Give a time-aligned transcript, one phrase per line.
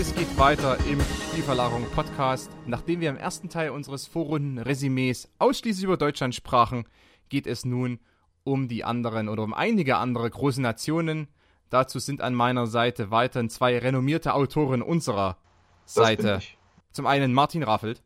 [0.00, 2.50] es geht weiter im Spielverlagerung Podcast.
[2.64, 6.86] Nachdem wir im ersten Teil unseres Vorrunden-Resümees ausschließlich über Deutschland sprachen,
[7.28, 8.00] geht es nun
[8.42, 11.28] um die anderen oder um einige andere große Nationen.
[11.68, 15.36] Dazu sind an meiner Seite weiterhin zwei renommierte Autoren unserer
[15.84, 16.40] Seite.
[16.92, 18.02] Zum einen Martin Raffelt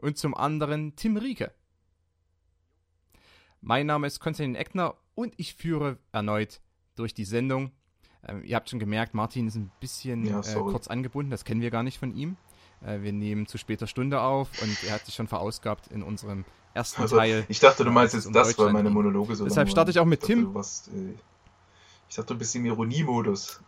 [0.00, 1.52] und zum anderen Tim Rieke.
[3.60, 6.60] Mein Name ist Konstantin Eckner und ich führe erneut
[6.94, 7.72] durch die Sendung.
[8.26, 11.60] Ähm, ihr habt schon gemerkt, Martin ist ein bisschen ja, äh, kurz angebunden, das kennen
[11.60, 12.36] wir gar nicht von ihm.
[12.84, 16.44] Äh, wir nehmen zu später Stunde auf und er hat sich schon verausgabt in unserem
[16.74, 17.44] ersten also, Teil.
[17.48, 20.04] Ich dachte, du meinst jetzt um das, weil meine Monologe so Deshalb starte ich auch
[20.04, 20.54] mit ich Tim.
[20.54, 21.14] warst, äh,
[22.08, 23.60] ich dachte, du bist im Ironiemodus.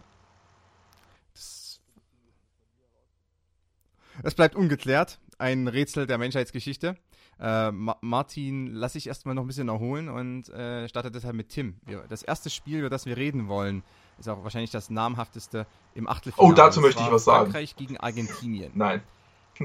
[4.23, 5.19] Es bleibt ungeklärt.
[5.39, 6.97] Ein Rätsel der Menschheitsgeschichte.
[7.41, 11.49] Äh, Ma Martin lasse ich erstmal noch ein bisschen erholen und äh, starte deshalb mit
[11.49, 11.81] Tim.
[12.09, 13.83] Das erste Spiel, über das wir reden wollen,
[14.19, 16.53] ist auch wahrscheinlich das namhafteste im Achtelfinale.
[16.53, 17.45] Oh, dazu möchte ich was sagen.
[17.45, 18.73] Frankreich gegen Argentinien.
[18.75, 19.03] Nein.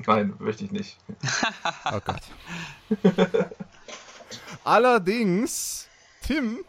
[0.06, 0.98] Nein, möchte ich nicht.
[1.92, 2.22] oh Gott.
[4.64, 5.88] Allerdings,
[6.22, 6.60] Tim,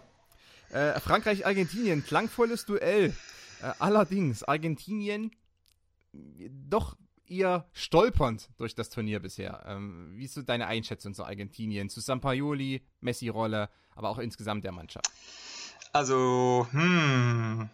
[0.71, 3.15] äh, Frankreich-Argentinien, klangvolles Duell.
[3.63, 5.33] Äh, allerdings, Argentinien
[6.13, 9.65] doch eher stolpernd durch das Turnier bisher.
[9.67, 14.73] Ähm, wie ist so deine Einschätzung zu Argentinien, zu Sampaoli, Messi-Rolle, aber auch insgesamt der
[14.73, 15.11] Mannschaft?
[15.93, 17.69] Also, hm.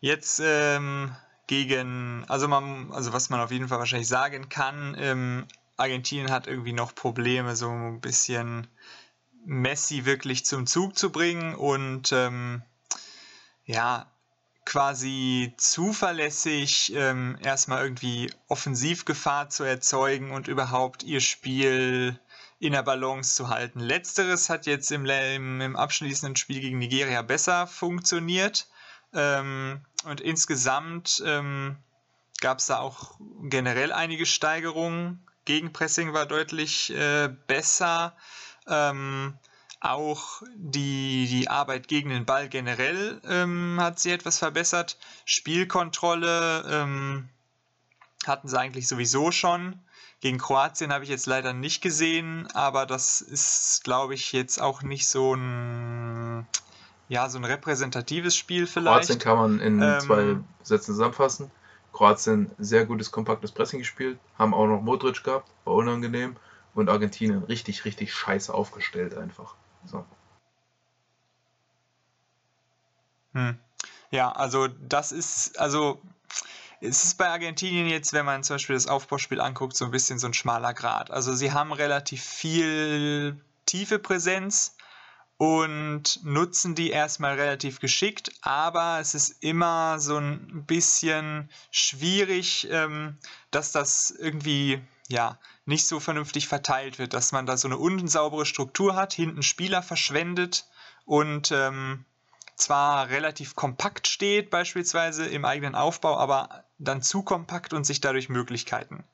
[0.00, 1.14] Jetzt ähm,
[1.48, 6.46] gegen, also man, also was man auf jeden Fall wahrscheinlich sagen kann, ähm, Argentinien hat
[6.46, 8.68] irgendwie noch Probleme, so ein bisschen
[9.44, 12.62] Messi wirklich zum Zug zu bringen und ähm,
[13.64, 14.06] ja,
[14.64, 22.20] quasi zuverlässig ähm, erstmal irgendwie Offensivgefahr zu erzeugen und überhaupt ihr Spiel
[22.60, 23.80] in der Balance zu halten.
[23.80, 28.68] Letzteres hat jetzt im, im, abschließenden Spiel gegen Nigeria besser funktioniert.
[29.14, 31.76] Ähm, und insgesamt ähm,
[32.40, 35.24] gab es da auch generell einige Steigerungen.
[35.44, 38.16] Gegenpressing war deutlich äh, besser.
[38.66, 39.38] Ähm,
[39.80, 44.98] auch die, die Arbeit gegen den Ball generell ähm, hat sie etwas verbessert.
[45.24, 47.28] Spielkontrolle ähm,
[48.26, 49.80] hatten sie eigentlich sowieso schon.
[50.20, 54.82] Gegen Kroatien habe ich jetzt leider nicht gesehen, aber das ist, glaube ich, jetzt auch
[54.82, 56.46] nicht so ein,
[57.08, 59.08] ja, so ein repräsentatives Spiel vielleicht.
[59.08, 61.50] Kroatien kann man in ähm, zwei Sätzen zusammenfassen.
[61.92, 66.36] Kroatien sehr gutes, kompaktes Pressing gespielt, haben auch noch Modric gehabt, war unangenehm.
[66.74, 69.56] Und Argentinien richtig, richtig scheiße aufgestellt einfach.
[69.86, 70.04] So.
[73.32, 73.58] Hm.
[74.10, 76.00] Ja, also das ist, also
[76.80, 80.18] es ist bei Argentinien jetzt, wenn man zum Beispiel das Aufbauspiel anguckt, so ein bisschen
[80.18, 81.10] so ein schmaler Grad.
[81.10, 84.76] Also sie haben relativ viel tiefe Präsenz
[85.36, 93.18] und nutzen die erstmal relativ geschickt, aber es ist immer so ein bisschen schwierig, ähm,
[93.50, 98.46] dass das irgendwie ja nicht so vernünftig verteilt wird, dass man da so eine unsaubere
[98.46, 100.66] Struktur hat, hinten Spieler verschwendet
[101.04, 102.04] und ähm,
[102.56, 108.28] zwar relativ kompakt steht, beispielsweise im eigenen Aufbau, aber dann zu kompakt und sich dadurch
[108.28, 109.04] Möglichkeiten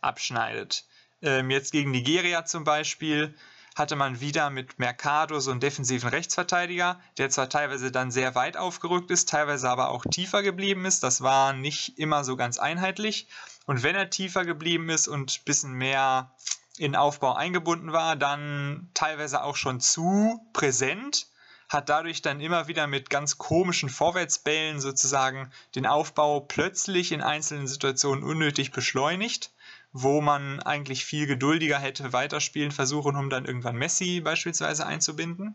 [0.00, 0.84] abschneidet.
[1.22, 3.34] Ähm, jetzt gegen Nigeria zum Beispiel
[3.74, 8.56] hatte man wieder mit Mercado so einen defensiven Rechtsverteidiger, der zwar teilweise dann sehr weit
[8.56, 11.02] aufgerückt ist, teilweise aber auch tiefer geblieben ist.
[11.02, 13.26] Das war nicht immer so ganz einheitlich.
[13.66, 16.30] Und wenn er tiefer geblieben ist und ein bisschen mehr
[16.76, 21.26] in Aufbau eingebunden war, dann teilweise auch schon zu präsent
[21.68, 27.66] hat dadurch dann immer wieder mit ganz komischen Vorwärtsbällen sozusagen den Aufbau plötzlich in einzelnen
[27.66, 29.50] Situationen unnötig beschleunigt,
[29.92, 35.54] wo man eigentlich viel geduldiger hätte weiterspielen versuchen, um dann irgendwann Messi beispielsweise einzubinden.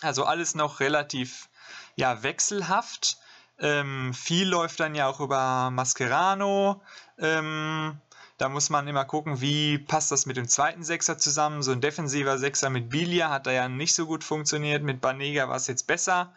[0.00, 1.48] Also alles noch relativ
[1.96, 3.18] ja, wechselhaft.
[3.58, 6.82] Ähm, viel läuft dann ja auch über Mascherano.
[7.18, 7.98] Ähm,
[8.38, 11.62] da muss man immer gucken, wie passt das mit dem zweiten Sechser zusammen.
[11.62, 14.82] So ein defensiver Sechser mit Bilia hat da ja nicht so gut funktioniert.
[14.82, 16.32] Mit Banega war es jetzt besser.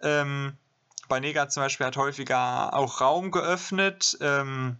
[0.00, 0.56] Ähm,
[1.08, 4.78] Banega zum Beispiel hat häufiger auch Raum geöffnet ähm,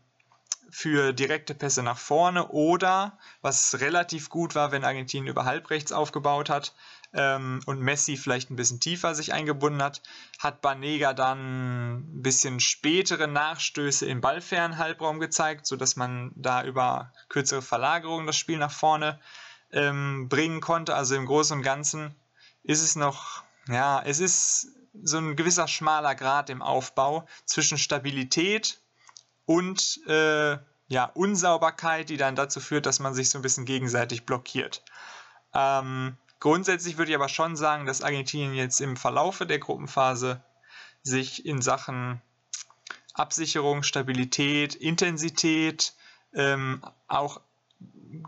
[0.71, 6.49] für direkte Pässe nach vorne oder, was relativ gut war, wenn Argentinien über halbrechts aufgebaut
[6.49, 6.73] hat,
[7.15, 10.03] ähm, und Messi vielleicht ein bisschen tiefer sich eingebunden hat,
[10.39, 17.13] hat Banega dann ein bisschen spätere Nachstöße im ballfernen Halbraum gezeigt, sodass man da über
[17.29, 19.21] kürzere Verlagerungen das Spiel nach vorne
[19.73, 20.95] ähm, bringen konnte.
[20.95, 22.15] Also im Großen und Ganzen
[22.63, 24.69] ist es noch, ja, es ist
[25.03, 28.81] so ein gewisser schmaler Grad im Aufbau zwischen Stabilität
[29.45, 34.27] und äh, ja, Unsauberkeit, die dann dazu führt, dass man sich so ein bisschen gegenseitig
[34.27, 34.83] blockiert.
[35.55, 40.43] Ähm, Grundsätzlich würde ich aber schon sagen, dass Argentinien jetzt im Verlaufe der Gruppenphase
[41.05, 42.21] sich in Sachen
[43.15, 45.95] Absicherung, Stabilität, Intensität,
[46.35, 47.43] ähm, auch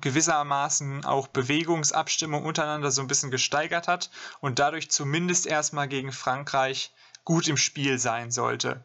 [0.01, 6.93] gewissermaßen auch Bewegungsabstimmung untereinander so ein bisschen gesteigert hat und dadurch zumindest erstmal gegen Frankreich
[7.25, 8.85] gut im Spiel sein sollte.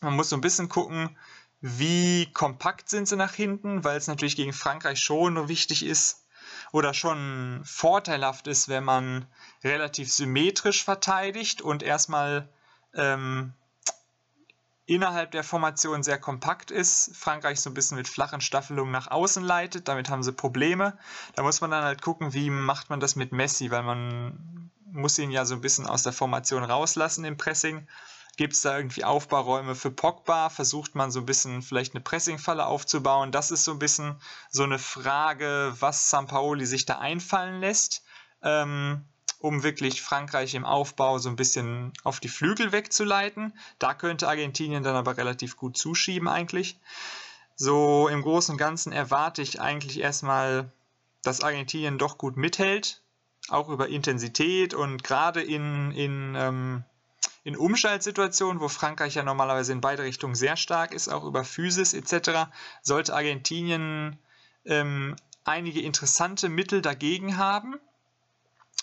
[0.00, 1.14] Man muss so ein bisschen gucken,
[1.60, 6.19] wie kompakt sind sie nach hinten, weil es natürlich gegen Frankreich schon wichtig ist
[6.72, 9.26] oder schon vorteilhaft ist, wenn man
[9.64, 12.48] relativ symmetrisch verteidigt und erstmal
[12.94, 13.52] ähm,
[14.90, 19.42] innerhalb der Formation sehr kompakt ist, Frankreich so ein bisschen mit flachen Staffelungen nach außen
[19.44, 20.98] leitet, damit haben sie Probleme.
[21.36, 25.16] Da muss man dann halt gucken, wie macht man das mit Messi, weil man muss
[25.18, 27.86] ihn ja so ein bisschen aus der Formation rauslassen im Pressing.
[28.40, 30.48] Gibt es da irgendwie Aufbauräume für Pogba?
[30.48, 33.32] Versucht man so ein bisschen vielleicht eine Pressingfalle aufzubauen?
[33.32, 34.16] Das ist so ein bisschen
[34.48, 38.02] so eine Frage, was Sampaoli sich da einfallen lässt.
[38.42, 39.04] Ähm,
[39.40, 43.52] um wirklich Frankreich im Aufbau so ein bisschen auf die Flügel wegzuleiten.
[43.78, 46.78] Da könnte Argentinien dann aber relativ gut zuschieben eigentlich.
[47.56, 50.72] So im Großen und Ganzen erwarte ich eigentlich erstmal,
[51.20, 53.02] dass Argentinien doch gut mithält,
[53.50, 56.84] auch über Intensität und gerade in, in, ähm,
[57.42, 61.94] in Umschaltsituationen, wo Frankreich ja normalerweise in beide Richtungen sehr stark ist, auch über Physis
[61.94, 62.50] etc.,
[62.82, 64.18] sollte Argentinien
[64.64, 67.76] ähm, einige interessante Mittel dagegen haben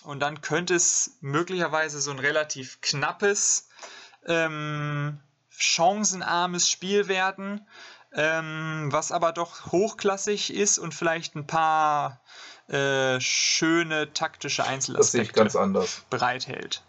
[0.02, 3.68] und dann könnte es möglicherweise so ein relativ knappes,
[4.26, 5.20] ähm,
[5.50, 7.66] chancenarmes Spiel werden,
[8.12, 12.20] ähm, was aber doch hochklassig ist und vielleicht ein paar
[12.68, 15.48] äh, schöne taktische Einzelaspekte
[16.10, 16.82] bereithält.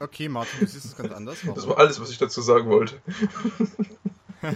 [0.00, 1.38] Okay, Martin, du siehst es ganz anders.
[1.42, 1.56] Warum?
[1.56, 3.00] Das war alles, was ich dazu sagen wollte.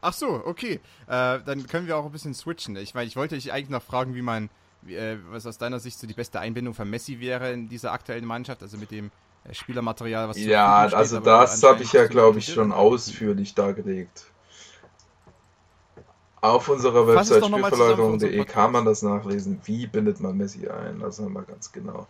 [0.00, 0.80] Ach so, okay.
[1.08, 2.76] Äh, dann können wir auch ein bisschen switchen.
[2.76, 4.50] Ich meine, ich wollte dich eigentlich noch fragen, wie man,
[4.86, 8.24] äh, was aus deiner Sicht so die beste Einbindung von Messi wäre in dieser aktuellen
[8.24, 9.10] Mannschaft, also mit dem
[9.44, 14.26] äh, Spielermaterial, was Ja, steht, also das habe ich ja, glaube ich, schon ausführlich dargelegt.
[16.40, 19.60] Auf unserer Website spielverlagerung.de kann man das nachlesen.
[19.64, 21.00] Wie bindet man Messi ein?
[21.00, 22.06] Das haben wir ganz genau.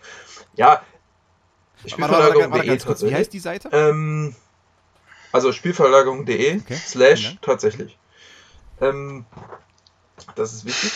[0.57, 0.83] Ja,
[1.85, 3.69] Spielverlagerung.de Wie heißt die Seite?
[3.73, 4.35] Ähm,
[5.33, 6.75] also Spielverlagerung.de okay.
[6.75, 7.99] slash tatsächlich.
[8.81, 9.27] Ähm,
[10.35, 10.93] das ist wichtig.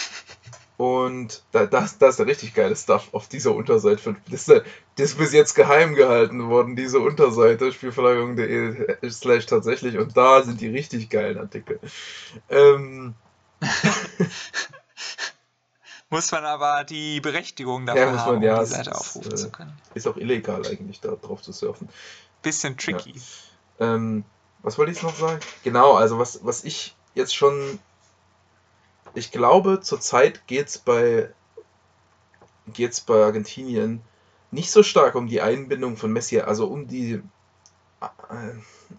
[0.76, 4.16] Und da, das, das ist der richtig geile Stuff auf dieser Unterseite.
[4.30, 4.62] Das ist,
[4.96, 9.98] das ist bis jetzt geheim gehalten worden, diese Unterseite, spielverlagerung.de slash tatsächlich.
[9.98, 11.80] Und da sind die richtig geilen Artikel.
[12.48, 13.14] Ähm.
[16.10, 19.40] muss man aber die Berechtigung dafür ja, man, haben, ja, um die Seite aufrufen ist,
[19.40, 19.72] zu können.
[19.94, 21.88] Ist auch illegal eigentlich, da drauf zu surfen.
[22.42, 23.14] Bisschen tricky.
[23.78, 23.94] Ja.
[23.94, 24.24] Ähm,
[24.62, 25.40] was wollte ich noch sagen?
[25.62, 27.78] Genau, also was, was ich jetzt schon.
[29.14, 31.32] Ich glaube, zurzeit geht es bei,
[32.72, 34.02] geht's bei Argentinien
[34.50, 37.22] nicht so stark um die Einbindung von Messi, also um die,
[38.00, 38.08] äh,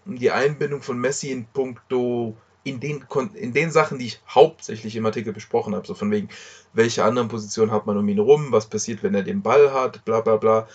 [0.06, 3.04] um die Einbindung von Messi in puncto in den,
[3.34, 6.28] in den Sachen, die ich hauptsächlich im Artikel besprochen habe, so von wegen,
[6.72, 10.04] welche anderen Positionen hat man um ihn rum, was passiert, wenn er den Ball hat,
[10.04, 10.68] bla bla bla,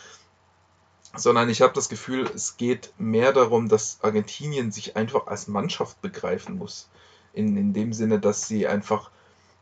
[1.16, 6.02] sondern ich habe das Gefühl, es geht mehr darum, dass Argentinien sich einfach als Mannschaft
[6.02, 6.90] begreifen muss.
[7.34, 9.10] In, in dem Sinne, dass sie einfach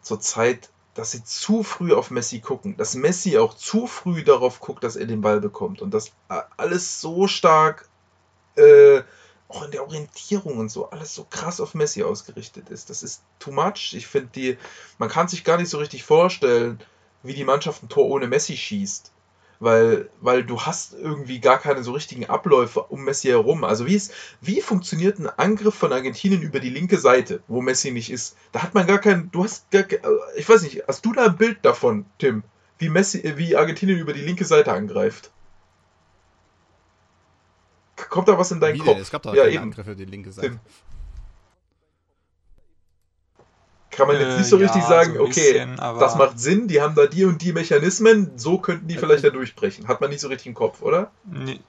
[0.01, 4.59] zur Zeit, dass sie zu früh auf Messi gucken, dass Messi auch zu früh darauf
[4.59, 5.81] guckt, dass er den Ball bekommt.
[5.81, 6.11] Und dass
[6.57, 7.87] alles so stark,
[8.55, 9.01] äh,
[9.47, 12.89] auch in der Orientierung und so, alles so krass auf Messi ausgerichtet ist.
[12.89, 13.93] Das ist too much.
[13.93, 14.57] Ich finde die,
[14.97, 16.79] man kann sich gar nicht so richtig vorstellen,
[17.23, 19.11] wie die Mannschaft ein Tor ohne Messi schießt
[19.59, 23.63] weil, weil du hast irgendwie gar keine so richtigen Abläufe um Messi herum.
[23.63, 27.91] Also wie, ist, wie funktioniert ein Angriff von Argentinien über die linke Seite, wo Messi
[27.91, 28.35] nicht ist?
[28.51, 29.85] Da hat man gar keinen, du hast gar,
[30.35, 32.43] ich weiß nicht, hast du da ein Bild davon, Tim,
[32.77, 35.31] wie Messi, wie Argentinien über die linke Seite angreift?
[38.09, 38.93] Kommt da was in deinen wie Kopf?
[38.93, 39.01] Denn?
[39.01, 40.49] Es gab da ja, keine Angriffe über die linke Seite.
[40.49, 40.59] Tim.
[43.95, 46.67] kann man jetzt nicht so äh, richtig ja, sagen, so okay, bisschen, das macht Sinn,
[46.67, 49.87] die haben da die und die Mechanismen, so könnten die vielleicht da durchbrechen.
[49.87, 51.11] Hat man nicht so richtig im Kopf, oder?
[51.23, 51.61] Nee.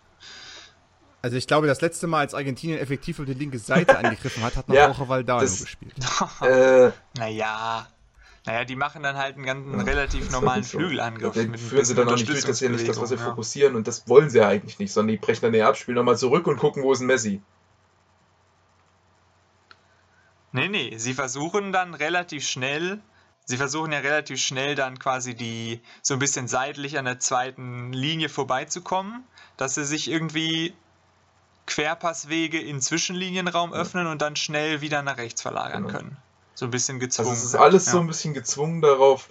[1.23, 4.57] Also ich glaube, das letzte Mal, als Argentinien effektiv auf die linke Seite angegriffen hat,
[4.57, 5.95] hat noch ja, Jorge Valdano das, gespielt.
[6.43, 7.87] äh, naja.
[8.47, 11.35] Naja, die machen dann halt einen ganz ja, relativ normalen Flügelangriff.
[11.35, 13.25] Den mit führen sie dann auch nicht durch, dass sie nicht das, was sie ja.
[13.25, 15.97] fokussieren und das wollen sie ja eigentlich nicht, sondern die brechen dann eher ab, spielen
[15.97, 17.43] nochmal zurück und gucken, wo ist ein Messi.
[20.53, 23.00] Nee, nee, sie versuchen dann relativ schnell,
[23.45, 27.93] sie versuchen ja relativ schnell dann quasi die so ein bisschen seitlich an der zweiten
[27.93, 29.25] Linie vorbeizukommen,
[29.57, 30.73] dass sie sich irgendwie
[31.67, 35.99] Querpasswege in Zwischenlinienraum öffnen und dann schnell wieder nach rechts verlagern genau.
[35.99, 36.17] können.
[36.56, 37.28] So ein bisschen gezwungen.
[37.28, 37.92] Also es ist alles ja.
[37.92, 39.28] so ein bisschen gezwungen darauf,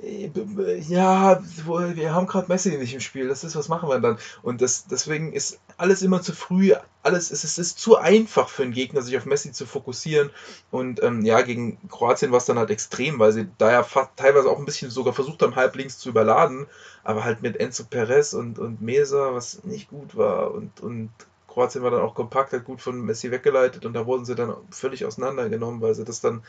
[0.00, 4.18] ja, wir haben gerade Messi nicht im Spiel, das ist, was machen wir dann?
[4.42, 8.62] Und das, deswegen ist alles immer zu früh, alles ist, es ist zu einfach für
[8.62, 10.30] einen Gegner, sich auf Messi zu fokussieren.
[10.70, 13.86] Und ähm, ja, gegen Kroatien war es dann halt extrem, weil sie da ja
[14.16, 16.66] teilweise auch ein bisschen sogar versucht haben, halblinks zu überladen,
[17.04, 20.52] aber halt mit Enzo Perez und, und Mesa, was nicht gut war.
[20.52, 21.10] Und, und
[21.52, 24.54] Kroatien war dann auch kompakt, hat gut von Messi weggeleitet und da wurden sie dann
[24.70, 26.42] völlig auseinandergenommen, weil sie das dann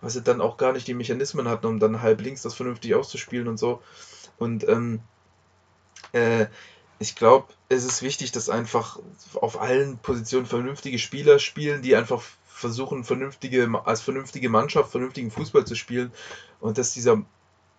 [0.00, 2.94] weil sie dann auch gar nicht die Mechanismen hatten, um dann halb links das vernünftig
[2.94, 3.82] auszuspielen und so.
[4.38, 5.00] Und ähm,
[6.12, 6.46] äh,
[6.98, 8.98] ich glaube, es ist wichtig, dass einfach
[9.34, 15.64] auf allen Positionen vernünftige Spieler spielen, die einfach versuchen, vernünftige, als vernünftige Mannschaft vernünftigen Fußball
[15.64, 16.12] zu spielen
[16.60, 17.22] und dass dieser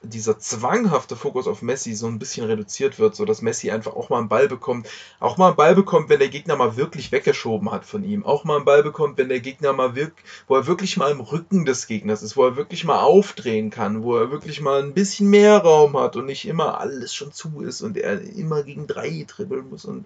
[0.02, 4.10] dieser zwanghafte Fokus auf Messi so ein bisschen reduziert wird, so dass Messi einfach auch
[4.10, 4.88] mal einen Ball bekommt,
[5.20, 8.46] auch mal einen Ball bekommt, wenn der Gegner mal wirklich weggeschoben hat von ihm, auch
[8.46, 11.66] mal einen Ball bekommt, wenn der Gegner mal wirklich, wo er wirklich mal im Rücken
[11.66, 15.30] des Gegners ist, wo er wirklich mal aufdrehen kann, wo er wirklich mal ein bisschen
[15.30, 19.26] mehr Raum hat und nicht immer alles schon zu ist und er immer gegen drei
[19.28, 20.06] dribbeln muss und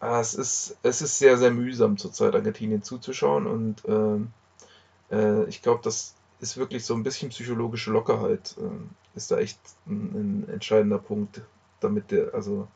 [0.00, 5.62] ah, es ist es ist sehr sehr mühsam zurzeit Argentinien zuzuschauen und äh, äh, ich
[5.62, 8.56] glaube, das ist wirklich so ein bisschen psychologische Lockerheit.
[8.58, 11.40] Äh, ist da echt ein, ein entscheidender Punkt,
[11.80, 12.68] damit der, also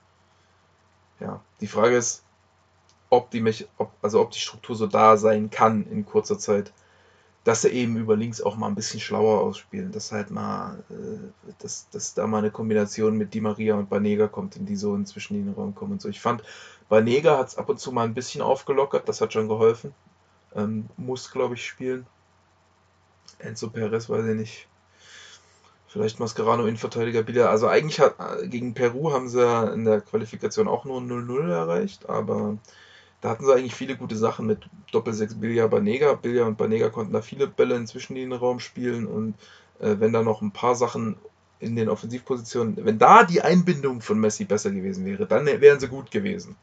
[1.21, 2.23] ja, die Frage ist,
[3.11, 6.73] ob die, Mech ob, also ob die Struktur so da sein kann in kurzer Zeit,
[7.45, 11.53] dass er eben über links auch mal ein bisschen schlauer ausspielen, dass halt mal, äh,
[11.59, 14.95] dass, dass da mal eine Kombination mit Di Maria und Banega kommt, in die so
[14.95, 16.09] inzwischen in den Raum kommen und so.
[16.09, 16.43] Ich fand,
[16.89, 19.93] Banega hat es ab und zu mal ein bisschen aufgelockert, das hat schon geholfen.
[20.55, 22.07] Ähm, muss, glaube ich, spielen.
[23.39, 24.69] Enzo Perez, weiß ich nicht.
[25.89, 27.51] Vielleicht Mascherano Innenverteidiger wieder.
[27.51, 28.17] Also eigentlich hat
[28.51, 32.59] gegen Peru haben sie in der Qualifikation auch nur 0-0 erreicht, aber
[33.21, 36.15] da hatten sie eigentlich viele gute Sachen mit Doppel-6 Bilja Banega.
[36.15, 39.35] Bilja und Banega konnten da viele Bälle inzwischen in den Raum spielen und
[39.81, 41.17] äh, wenn da noch ein paar Sachen
[41.59, 45.89] in den Offensivpositionen, wenn da die Einbindung von Messi besser gewesen wäre, dann wären sie
[45.89, 46.57] gut gewesen.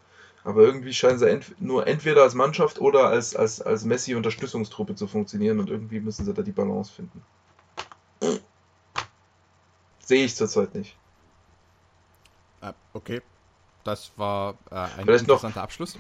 [0.44, 5.08] Aber irgendwie scheinen sie ent nur entweder als Mannschaft oder als, als, als Messi-Unterstützungstruppe zu
[5.08, 7.24] funktionieren und irgendwie müssen sie da die Balance finden.
[10.00, 10.98] Sehe ich zurzeit nicht.
[12.62, 13.22] Äh, okay.
[13.84, 15.98] Das war äh, ein Vielleicht interessanter noch, Abschluss.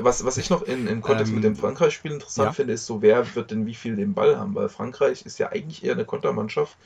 [0.00, 2.52] Was, was ich noch in, im Kontext ähm, mit dem Frankreich-Spiel interessant ja.
[2.52, 4.54] finde, ist so, wer wird denn wie viel den Ball haben?
[4.54, 6.76] Weil Frankreich ist ja eigentlich eher eine Kontermannschaft,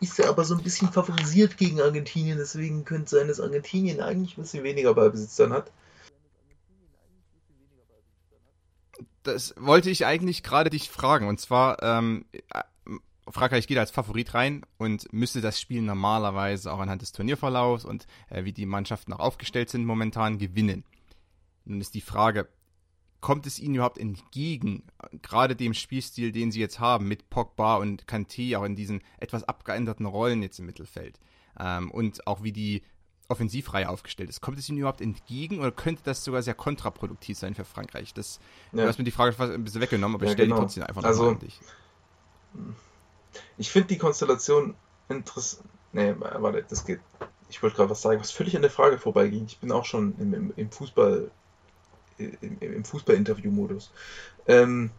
[0.00, 4.00] ist ja aber so ein bisschen favorisiert gegen Argentinien, deswegen könnte es sein, dass Argentinien
[4.00, 5.70] eigentlich ein bisschen weniger Ballbesitz dann hat.
[9.26, 11.26] Das wollte ich eigentlich gerade dich fragen.
[11.26, 12.26] Und zwar, ähm,
[13.28, 18.06] Frankreich geht als Favorit rein und müsste das Spiel normalerweise auch anhand des Turnierverlaufs und
[18.30, 20.84] äh, wie die Mannschaften auch aufgestellt sind momentan gewinnen.
[21.64, 22.48] Nun ist die Frage,
[23.20, 24.84] kommt es ihnen überhaupt entgegen,
[25.22, 29.42] gerade dem Spielstil, den sie jetzt haben, mit Pogba und Kanté auch in diesen etwas
[29.42, 31.18] abgeänderten Rollen jetzt im Mittelfeld
[31.58, 32.82] ähm, und auch wie die
[33.28, 34.40] Offensivreihe aufgestellt ist.
[34.40, 38.14] Kommt es ihnen überhaupt entgegen oder könnte das sogar sehr kontraproduktiv sein für Frankreich?
[38.14, 38.38] Das,
[38.72, 38.82] ja.
[38.82, 40.60] Du hast mir die Frage fast ein bisschen weggenommen, aber ja, ich stelle genau.
[40.60, 41.60] die trotzdem einfach noch also, an dich.
[43.58, 44.74] Ich finde die Konstellation
[45.08, 45.68] interessant.
[45.92, 47.00] Nee, warte, das geht.
[47.48, 49.46] Ich wollte gerade was sagen, was völlig an der Frage vorbeiging.
[49.46, 51.30] Ich bin auch schon im, im, im Fußball,
[52.18, 53.92] im, im Fußball-Interview-Modus.
[54.46, 54.90] Ähm,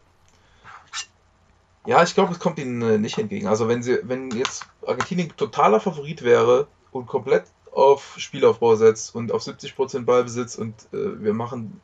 [1.86, 3.48] ja, ich glaube, es kommt ihnen äh, nicht entgegen.
[3.48, 7.46] Also wenn sie, wenn jetzt Argentinien totaler Favorit wäre und komplett
[7.78, 11.80] auf Spielaufbau setzt und auf 70% Ballbesitz und äh, wir machen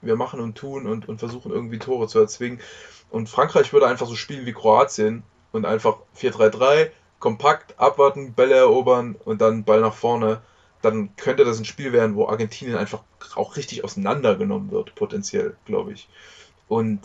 [0.00, 2.58] wir machen und tun und, und versuchen irgendwie Tore zu erzwingen.
[3.10, 9.14] Und Frankreich würde einfach so spielen wie Kroatien und einfach 4-3-3, kompakt abwarten, Bälle erobern
[9.26, 10.40] und dann Ball nach vorne,
[10.80, 13.02] dann könnte das ein Spiel werden, wo Argentinien einfach
[13.34, 16.08] auch richtig auseinandergenommen wird, potenziell, glaube ich.
[16.66, 17.00] Und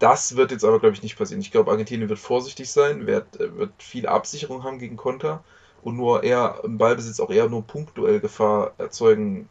[0.00, 1.40] das wird jetzt aber, glaube ich, nicht passieren.
[1.40, 5.42] Ich glaube, Argentinien wird vorsichtig sein, wird, wird viel Absicherung haben gegen Konter
[5.82, 9.48] und nur eher im Ballbesitz auch eher nur punktuell Gefahr erzeugen,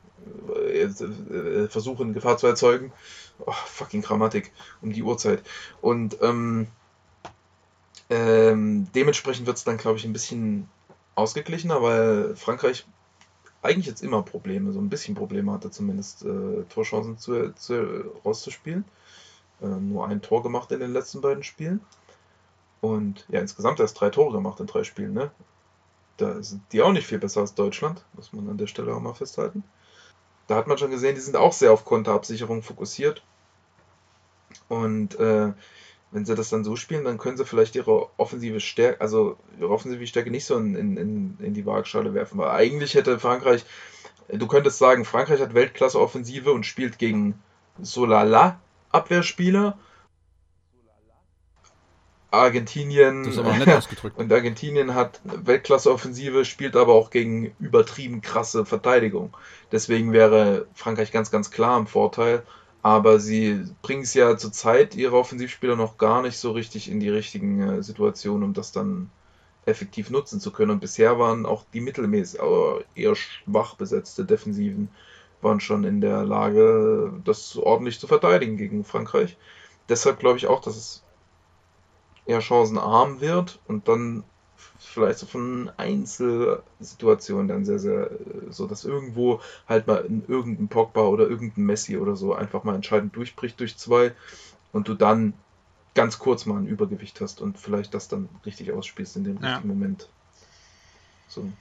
[0.56, 2.92] äh, äh, versuchen, Gefahr zu erzeugen.
[3.40, 5.44] Oh, fucking Grammatik um die Uhrzeit.
[5.82, 6.68] Und ähm,
[8.10, 10.70] ähm, dementsprechend wird es dann, glaube ich, ein bisschen
[11.16, 12.86] ausgeglichener, weil Frankreich
[13.62, 18.86] eigentlich jetzt immer Probleme, so ein bisschen Probleme hatte zumindest, äh, Torchancen zu, zu, rauszuspielen.
[19.62, 21.82] Äh, nur ein Tor gemacht in den letzten beiden Spielen.
[22.82, 25.32] Und ja, insgesamt erst drei Tore gemacht in drei Spielen, ne?
[26.18, 29.00] Da sind die auch nicht viel besser als Deutschland, muss man an der Stelle auch
[29.00, 29.64] mal festhalten.
[30.48, 33.22] Da hat man schon gesehen, die sind auch sehr auf Konterabsicherung fokussiert.
[34.70, 35.54] Und äh,
[36.12, 39.70] wenn sie das dann so spielen, dann können sie vielleicht ihre offensive Stärke, also ihre
[39.70, 42.38] offensive Stärke nicht so in, in, in die Waagschale werfen.
[42.38, 43.66] Weil eigentlich hätte Frankreich,
[44.30, 47.42] du könntest sagen, Frankreich hat Weltklasse-Offensive und spielt gegen
[47.80, 48.60] Solala
[48.92, 49.78] Abwehrspieler.
[52.32, 54.18] Argentinien Das ist aber nett ausgedrückt.
[54.20, 59.36] und Argentinien hat Weltklasse-Offensive, spielt aber auch gegen übertrieben krasse Verteidigung.
[59.72, 62.44] Deswegen wäre Frankreich ganz, ganz klar im Vorteil.
[62.84, 67.10] Aber sie bringen es ja zurzeit ihre Offensivspieler noch gar nicht so richtig in die
[67.10, 69.10] richtigen äh, Situationen, um das dann
[69.66, 70.72] effektiv nutzen zu können.
[70.72, 74.90] Und bisher waren auch die mittelmäßig, aber eher schwach besetzte Defensiven
[75.42, 79.38] waren schon in der Lage, das ordentlich zu verteidigen gegen Frankreich.
[79.90, 81.04] Deshalb glaube ich auch, dass es
[82.28, 84.24] eher chancenarm wird und dann
[84.80, 90.68] vielleicht so von Einzelsituationen dann sehr, sehr äh, so, dass irgendwo halt mal in irgendein
[90.68, 94.14] Pogba oder irgendein Messi oder so einfach mal entscheidend durchbricht durch zwei
[94.74, 95.34] und du dann
[95.96, 99.56] ganz kurz mal ein Übergewicht hast und vielleicht das dann richtig ausspielst in dem Ja.
[99.56, 100.10] richtigen Moment.
[101.28, 101.52] So.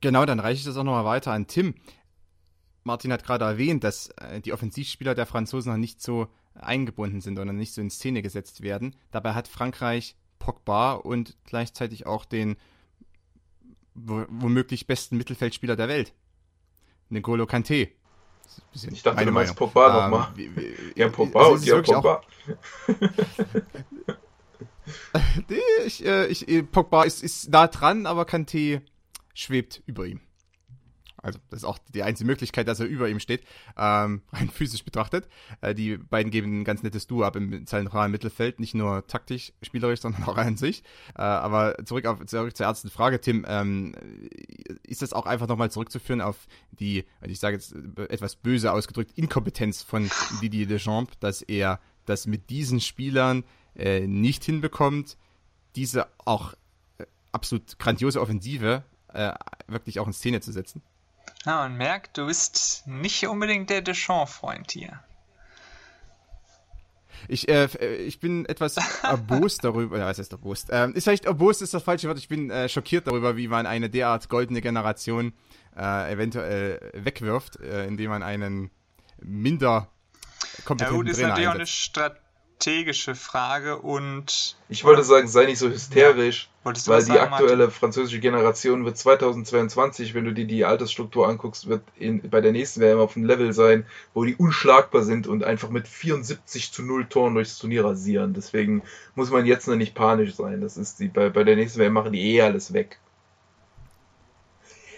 [0.00, 1.74] Genau, dann reiche ich das auch nochmal weiter an Tim.
[2.84, 6.28] Martin hat gerade erwähnt, dass äh, die Offensivspieler der Franzosen noch nicht so
[6.62, 8.94] eingebunden sind oder nicht so in Szene gesetzt werden.
[9.10, 12.56] Dabei hat Frankreich Pogba und gleichzeitig auch den
[13.94, 16.14] wo- womöglich besten Mittelfeldspieler der Welt.
[17.10, 17.88] N'Golo Kanté.
[18.72, 19.56] Ich dachte, du meinst Meinung.
[19.56, 20.34] Pogba Ähm, nochmal.
[20.94, 22.22] Ja, Pogba also und ja, Pogba.
[25.48, 28.80] Nee, ich, äh, ich, äh, Pogba ist, ist nah dran, aber Kanté
[29.34, 30.20] schwebt über ihm.
[31.22, 33.42] Also, das ist auch die einzige Möglichkeit, dass er über ihm steht,
[33.76, 35.28] ähm, rein physisch betrachtet.
[35.60, 39.52] Äh, die beiden geben ein ganz nettes Duo ab im zentralen Mittelfeld, nicht nur taktisch,
[39.62, 40.82] spielerisch, sondern auch an sich.
[41.16, 43.44] Äh, aber zurück, auf, zurück zur ersten Frage, Tim.
[43.48, 43.94] Ähm,
[44.82, 47.74] ist das auch einfach nochmal zurückzuführen auf die, also ich sage jetzt
[48.08, 50.10] etwas böse ausgedrückt, Inkompetenz von
[50.42, 53.44] Didier Deschamps, dass er das mit diesen Spielern
[53.74, 55.16] äh, nicht hinbekommt,
[55.76, 56.54] diese auch
[56.98, 59.32] äh, absolut grandiose Offensive äh,
[59.66, 60.82] wirklich auch in Szene zu setzen?
[61.44, 65.00] Ja, man merkt, du bist nicht unbedingt der Deschamps-Freund hier.
[67.26, 70.68] Ich, äh, äh, ich bin etwas erbost darüber, ja, was heißt erbost?
[70.70, 73.66] Ähm, ist vielleicht erbost ist das falsche Wort, ich bin äh, schockiert darüber, wie man
[73.66, 75.32] eine derart goldene Generation
[75.76, 78.70] äh, eventuell wegwirft, äh, indem man einen
[79.20, 79.88] minder
[80.58, 82.27] Ja kompetenten gut, ist Trainer natürlich auch eine einsetzt.
[82.58, 87.70] Strategische Frage und Ich wollte sagen, sei nicht so hysterisch, du weil die sagen, aktuelle
[87.70, 92.80] französische Generation wird 2022, wenn du dir die Altersstruktur anguckst, wird in, bei der nächsten
[92.80, 97.06] WM auf einem Level sein, wo die unschlagbar sind und einfach mit 74 zu 0
[97.06, 98.34] Toren durchs Turnier rasieren.
[98.34, 98.82] Deswegen
[99.14, 100.60] muss man jetzt noch nicht panisch sein.
[100.60, 102.98] Das ist die, bei, bei der nächsten WM machen die eh alles weg.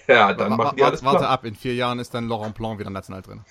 [0.08, 1.30] Ja, dann Wa- machen die alles warte, warte klar.
[1.30, 3.42] ab, in vier Jahren ist dann Laurent Blanc wieder national drin.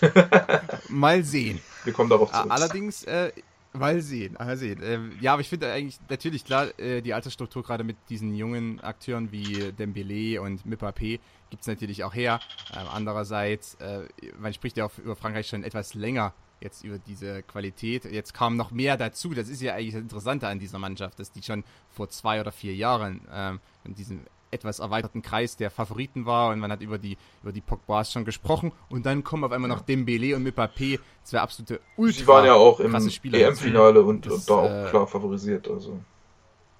[0.88, 1.60] Mal sehen.
[1.84, 2.50] Wir kommen darauf zurück.
[2.50, 3.32] Allerdings, äh,
[3.72, 4.80] mal sehen, mal sehen.
[4.82, 8.80] Ähm, ja, aber ich finde eigentlich, natürlich klar, äh, die Altersstruktur gerade mit diesen jungen
[8.80, 12.40] Akteuren wie Dembele und Mbappé gibt es natürlich auch her.
[12.74, 17.42] Ähm, andererseits, äh, man spricht ja auch über Frankreich schon etwas länger jetzt über diese
[17.42, 18.04] Qualität.
[18.04, 19.34] Jetzt kam noch mehr dazu.
[19.34, 22.52] Das ist ja eigentlich das Interessante an dieser Mannschaft, dass die schon vor zwei oder
[22.52, 24.20] vier Jahren ähm, in diesem
[24.52, 28.24] etwas erweiterten Kreis der Favoriten war und man hat über die über die Pogbas schon
[28.24, 32.46] gesprochen und dann kommen auf einmal noch Dembele und Mbappé, zwei absolute Ultra Sie waren
[32.46, 35.68] ja auch im EM-Finale und, Das, und da auch äh, klar favorisiert.
[35.68, 35.98] Also.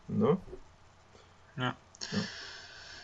[0.08, 0.36] Ne?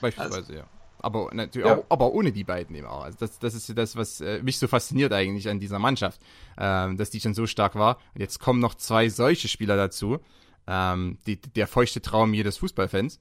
[0.00, 0.64] Beispielsweise, ja.
[1.00, 1.78] Aber natürlich Ja.
[1.78, 3.04] auch, aber ohne die beiden eben auch.
[3.04, 6.20] Also das, das ist ja das, was äh, mich so fasziniert eigentlich an dieser Mannschaft,
[6.56, 7.98] ähm, dass die schon so stark war.
[8.14, 10.18] Und jetzt kommen noch zwei solche Spieler dazu.
[10.66, 13.20] Ähm, die, der feuchte Traum jedes Fußballfans.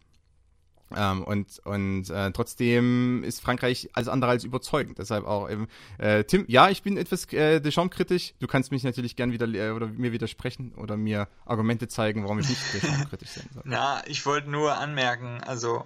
[0.96, 4.98] Ähm, und und äh, trotzdem ist Frankreich alles andere als überzeugend.
[5.00, 8.34] Deshalb auch eben, äh, Tim, ja, ich bin etwas äh, Deschamps-kritisch.
[8.40, 12.40] Du kannst mich natürlich gern wieder äh, oder mir widersprechen oder mir Argumente zeigen, warum
[12.40, 13.64] ich nicht Deschamps-kritisch sein soll.
[13.72, 15.86] Ja, ich wollte nur anmerken, also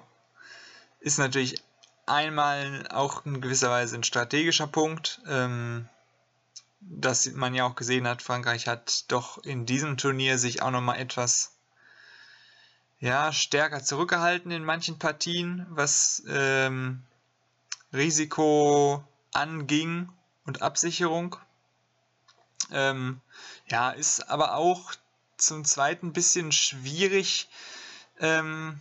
[1.00, 1.62] ist natürlich
[2.06, 5.88] einmal auch in gewisser Weise ein strategischer Punkt, ähm,
[6.80, 11.00] dass man ja auch gesehen hat, Frankreich hat doch in diesem Turnier sich auch nochmal
[11.00, 11.51] etwas
[13.02, 17.02] ja, stärker zurückgehalten in manchen Partien, was ähm,
[17.92, 20.10] Risiko anging
[20.46, 21.36] und Absicherung.
[22.72, 23.20] Ähm,
[23.68, 24.94] ja, ist aber auch
[25.38, 27.50] zum zweiten ein bisschen schwierig.
[28.20, 28.80] Ähm,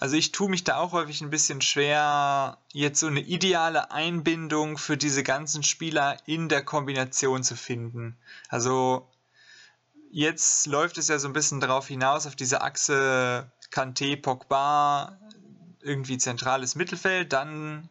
[0.00, 4.78] also ich tue mich da auch häufig ein bisschen schwer, jetzt so eine ideale Einbindung
[4.78, 8.16] für diese ganzen Spieler in der Kombination zu finden.
[8.48, 9.06] Also
[10.10, 15.18] jetzt läuft es ja so ein bisschen darauf hinaus, auf diese Achse Kanté, Pogba,
[15.80, 17.88] irgendwie zentrales Mittelfeld, dann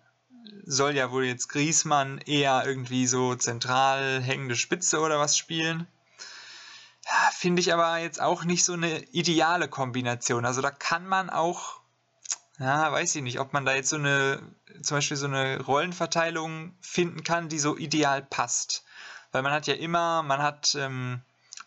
[0.66, 5.88] soll ja wohl jetzt Griezmann eher irgendwie so zentral hängende Spitze oder was spielen.
[7.06, 10.46] Ja, Finde ich aber jetzt auch nicht so eine ideale Kombination.
[10.46, 11.80] Also da kann man auch,
[12.60, 14.42] ja, weiß ich nicht, ob man da jetzt so eine,
[14.82, 18.84] zum Beispiel so eine Rollenverteilung finden kann, die so ideal passt.
[19.32, 21.22] weil man hat ja immer, man hat, ähm,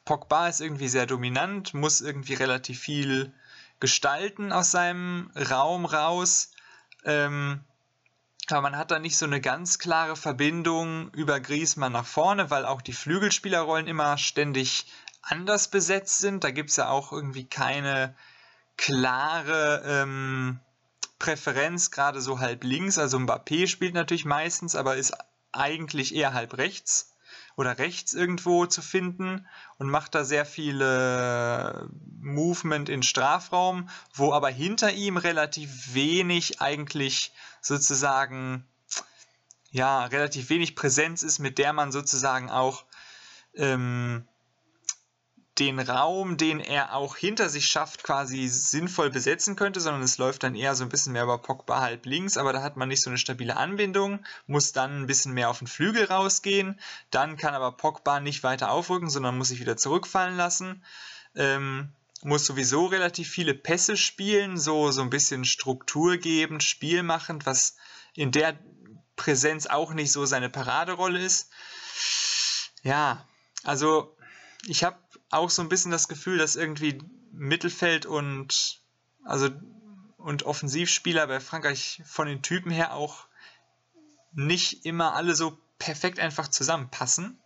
[0.04, 3.32] Pogba ist irgendwie sehr dominant, muss irgendwie relativ viel
[3.80, 6.52] gestalten aus seinem Raum raus.
[7.04, 7.64] Ähm,
[8.50, 12.64] aber man hat da nicht so eine ganz klare Verbindung über Griezmann nach vorne, weil
[12.64, 14.86] auch die Flügelspielerrollen immer ständig
[15.22, 16.44] anders besetzt sind.
[16.44, 18.14] Da gibt es ja auch irgendwie keine
[18.76, 20.58] klare ähm,
[21.18, 22.98] Präferenz, gerade so halb links.
[22.98, 25.14] Also Mbappé spielt natürlich meistens, aber ist
[25.52, 27.10] eigentlich eher halb rechts
[27.61, 29.46] oder rechts irgendwo zu finden
[29.77, 37.33] und macht da sehr viele Movement in Strafraum, wo aber hinter ihm relativ wenig eigentlich
[37.61, 38.64] sozusagen
[39.70, 42.87] ja relativ wenig Präsenz ist, mit der man sozusagen auch
[43.55, 44.27] ähm,
[45.61, 50.42] den Raum, den er auch hinter sich schafft, quasi sinnvoll besetzen könnte, sondern es läuft
[50.42, 53.03] dann eher so ein bisschen mehr über Pogba halb links, aber da hat man nicht
[53.03, 57.55] so eine stabile Anbindung, muss dann ein bisschen mehr auf den Flügel rausgehen, dann kann
[57.55, 60.83] aber Pogba nicht weiter aufrücken, sondern muss sich wieder zurückfallen lassen.
[61.37, 61.92] Ähm,
[62.23, 67.77] muss sowieso relativ viele Pässe spielen, so, so ein bisschen Struktur geben, spielmachend, was
[68.14, 68.59] in der
[69.16, 71.51] Präsenz auch nicht so seine Paraderolle ist.
[72.83, 73.27] Ja,
[73.64, 74.16] also
[74.66, 74.99] ich habe
[75.31, 78.81] auch so ein bisschen das Gefühl, dass irgendwie Mittelfeld und
[79.25, 79.49] also
[80.16, 83.27] und Offensivspieler bei Frankreich von den Typen her auch
[84.33, 87.38] nicht immer alle so perfekt einfach zusammenpassen.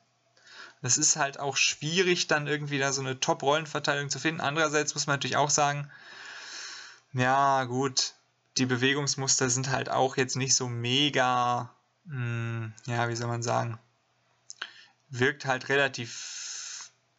[0.82, 4.40] Das ist halt auch schwierig, dann irgendwie da so eine Top-Rollenverteilung zu finden.
[4.40, 5.90] Andererseits muss man natürlich auch sagen,
[7.14, 8.14] ja, gut,
[8.58, 13.42] die Bewegungsmuster sind halt auch jetzt nicht so mega, mh, hm, ja, wie soll man
[13.42, 13.78] sagen,
[15.08, 16.43] wirkt halt relativ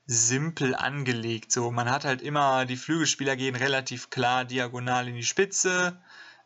[0.07, 1.51] simpel angelegt.
[1.51, 5.99] So, man hat halt immer, die Flügelspieler gehen relativ klar diagonal in die Spitze.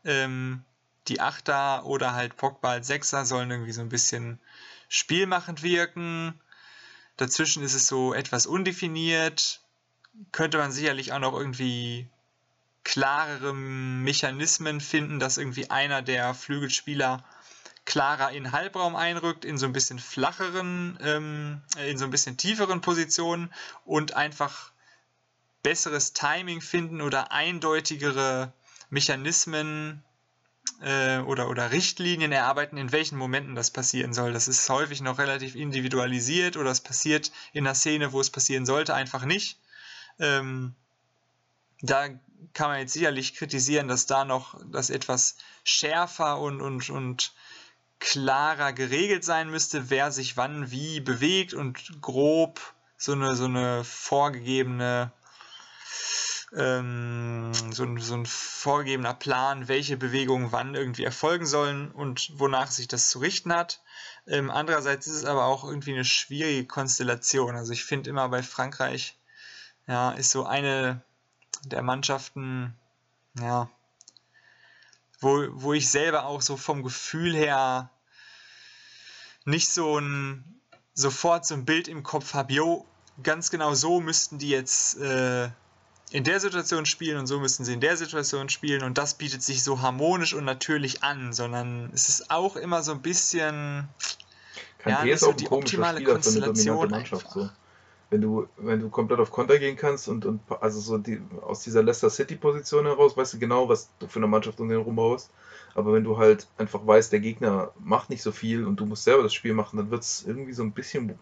[0.05, 0.63] Ähm,
[1.07, 4.39] die Achter oder halt Pogba als Sechser sollen irgendwie so ein bisschen
[4.87, 6.39] spielmachend wirken.
[7.17, 9.61] Dazwischen ist es so etwas undefiniert.
[10.31, 12.07] Könnte man sicherlich auch noch irgendwie
[12.83, 17.23] klarere Mechanismen finden, dass irgendwie einer der Flügelspieler
[17.89, 22.81] klarer in Halbraum einrückt, in so ein bisschen flacheren, ähm, in so ein bisschen tieferen
[22.81, 23.51] Positionen
[23.83, 24.71] und einfach
[25.63, 28.53] besseres Timing finden oder eindeutigere
[28.91, 30.03] Mechanismen
[30.81, 34.33] äh, oder, oder Richtlinien erarbeiten, in welchen Momenten das passieren soll.
[34.33, 38.67] Das ist häufig noch relativ individualisiert oder es passiert in der Szene, wo es passieren
[38.67, 39.57] sollte, einfach nicht.
[40.19, 40.75] Ähm,
[41.81, 42.09] da
[42.53, 47.33] kann man jetzt sicherlich kritisieren, dass da noch das etwas schärfer und, und, und
[47.99, 52.61] klarer geregelt sein müsste, wer sich wann wie bewegt und grob
[52.97, 55.11] so eine, so eine vorgegebene
[56.55, 62.71] ähm, so, ein, so ein vorgegebener Plan, welche Bewegungen wann irgendwie erfolgen sollen und wonach
[62.71, 63.81] sich das zu richten hat.
[64.27, 67.55] Ähm, andererseits ist es aber auch irgendwie eine schwierige Konstellation.
[67.55, 69.17] Also ich finde immer bei Frankreich,
[69.87, 71.01] ja, ist so eine
[71.63, 72.75] der Mannschaften,
[73.39, 73.69] ja,
[75.19, 77.89] wo, wo ich selber auch so vom Gefühl her
[79.45, 80.61] nicht so ein
[80.93, 82.85] sofort so ein Bild im Kopf habe, jo,
[83.23, 85.49] ganz genau so müssten die jetzt äh,
[86.11, 89.43] in der Situation spielen und so müssten sie in der Situation spielen und das bietet
[89.43, 93.87] sich so harmonisch und natürlich an, sondern es ist auch immer so ein bisschen
[94.79, 96.89] Kann ja, nicht so die optimale Spieler Konstellation.
[96.89, 97.49] Mannschaft, so
[98.09, 101.63] wenn du, wenn du komplett auf Konter gehen kannst und, und also so die, aus
[101.63, 105.31] dieser Leicester City-Position heraus, weißt du genau, was du für eine Mannschaft um den rumhaust.
[105.75, 109.03] Aber wenn du halt einfach weißt, der Gegner macht nicht so viel und du musst
[109.03, 111.15] selber das Spiel machen, dann wird es irgendwie so ein bisschen.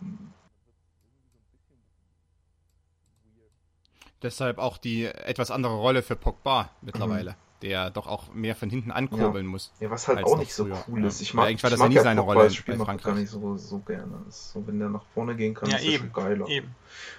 [4.21, 7.31] Deshalb auch die etwas andere Rolle für Pogba mittlerweile.
[7.31, 9.51] Mhm der doch auch mehr von hinten ankurbeln ja.
[9.51, 9.71] muss.
[9.79, 11.21] Ja, was halt auch nicht so cool ist.
[11.21, 13.05] Ich mag, eigentlich war das ja nie seine Rolle Spiel bei Frankreich.
[13.05, 14.21] gar nicht so, so gerne.
[14.29, 16.47] So, wenn der nach vorne gehen kann, ja, ist eben, das schon geiler.
[16.47, 16.75] Eben.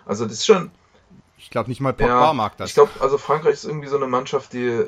[0.07, 0.71] Also das ist schon...
[1.37, 2.71] Ich glaube nicht mal Pogba ja, mag das.
[2.71, 4.85] Ich glaube, also Frankreich ist irgendwie so eine Mannschaft, die...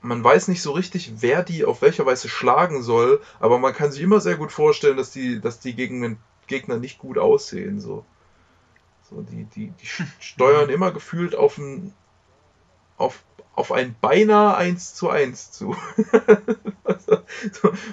[0.00, 3.90] Man weiß nicht so richtig, wer die auf welcher Weise schlagen soll, aber man kann
[3.90, 7.80] sich immer sehr gut vorstellen, dass die, dass die gegen den Gegner nicht gut aussehen.
[7.80, 8.04] So,
[9.08, 9.86] so die, die, die
[10.20, 11.94] steuern immer gefühlt auf ein,
[12.98, 13.24] auf
[13.56, 15.76] auf ein beinahe 1 zu 1 zu.
[16.84, 17.18] also,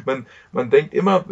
[0.06, 1.26] man, man denkt immer,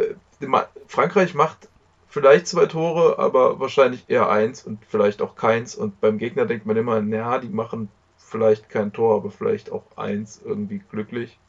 [0.88, 1.70] Frankreich macht
[2.08, 5.76] vielleicht zwei Tore, aber wahrscheinlich eher eins und vielleicht auch keins.
[5.76, 9.84] Und beim Gegner denkt man immer, naja, die machen vielleicht kein Tor, aber vielleicht auch
[9.96, 11.40] eins irgendwie glücklich.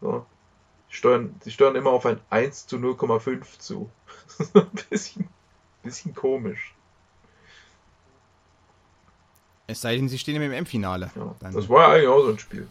[0.00, 0.24] So.
[0.90, 3.90] Die, steuern, die steuern immer auf ein 1 zu 0,5 zu.
[4.90, 5.28] bisschen,
[5.82, 6.75] bisschen komisch.
[9.66, 11.10] Es sei denn, sie stehen im M-Finale.
[11.14, 12.68] Ja, das war ja eigentlich auch so ein Spiel.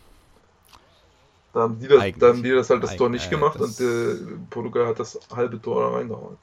[1.53, 3.59] Da haben die das, da haben die das halt das Eig Tor nicht äh, gemacht
[3.59, 4.15] und äh,
[4.49, 6.37] Portugal hat das halbe Tor da reingehauen.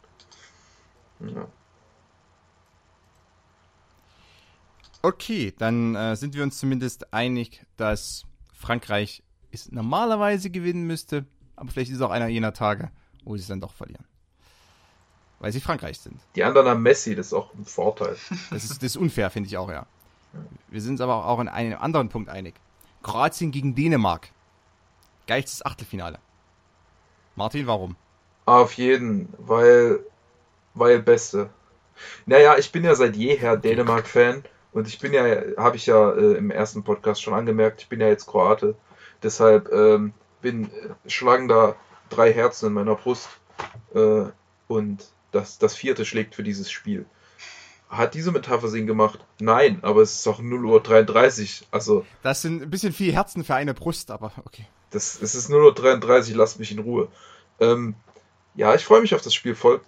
[1.21, 1.47] Ja.
[5.03, 11.71] Okay, dann äh, sind wir uns zumindest einig, dass Frankreich es normalerweise gewinnen müsste, aber
[11.71, 12.91] vielleicht ist es auch einer jener Tage,
[13.25, 14.07] wo sie es dann doch verlieren.
[15.41, 16.21] Weil sie Frankreich sind.
[16.37, 18.17] Die anderen haben Messi, das ist auch ein Vorteil.
[18.51, 19.87] Das ist, das ist unfair, finde ich auch, ja.
[20.69, 22.55] Wir sind uns aber auch in einem anderen Punkt einig.
[23.03, 24.29] Kroatien gegen Dänemark.
[25.27, 26.19] Geilstes Achtelfinale.
[27.37, 27.97] Martin, warum?
[28.45, 30.01] Auf jeden, weil,
[30.75, 31.51] weil Beste.
[32.27, 35.25] Naja, ich bin ja seit jeher Dänemark-Fan und ich bin ja,
[35.57, 38.75] habe ich ja äh, im ersten Podcast schon angemerkt, ich bin ja jetzt Kroate.
[39.23, 40.71] Deshalb ähm, bin,
[41.07, 41.77] schlagen da
[42.09, 43.29] drei Herzen in meiner Brust
[43.95, 44.25] äh,
[44.69, 47.07] und das, das vierte schlägt für dieses Spiel.
[47.93, 49.19] Hat diese Metapher Sinn gemacht?
[49.39, 51.67] Nein, aber es ist auch 0.33 Uhr.
[51.71, 54.65] Also, Das sind ein bisschen viel Herzen für eine Brust, aber okay.
[54.91, 57.09] das, es ist 0.33 Uhr, lasst mich in Ruhe.
[57.61, 57.95] Ähm,
[58.55, 59.83] ja, ich freue mich auf das Spiel voll.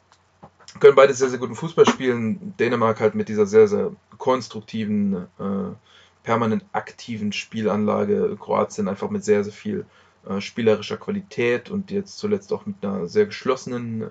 [0.80, 2.54] Können beide sehr, sehr guten Fußball spielen.
[2.58, 5.72] Dänemark halt mit dieser sehr, sehr konstruktiven, äh,
[6.24, 8.36] permanent aktiven Spielanlage.
[8.38, 9.86] Kroatien einfach mit sehr, sehr viel
[10.28, 14.06] äh, spielerischer Qualität und jetzt zuletzt auch mit einer sehr geschlossenen äh,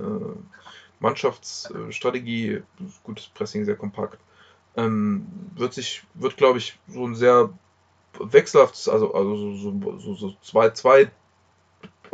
[1.04, 2.64] Mannschaftsstrategie.
[3.04, 4.18] Gutes Pressing, sehr kompakt.
[4.76, 7.50] Ähm, wird sich, wird glaube ich, so ein sehr
[8.20, 11.12] wechselhaftes, also, also so, so, so, so zwei, zwei,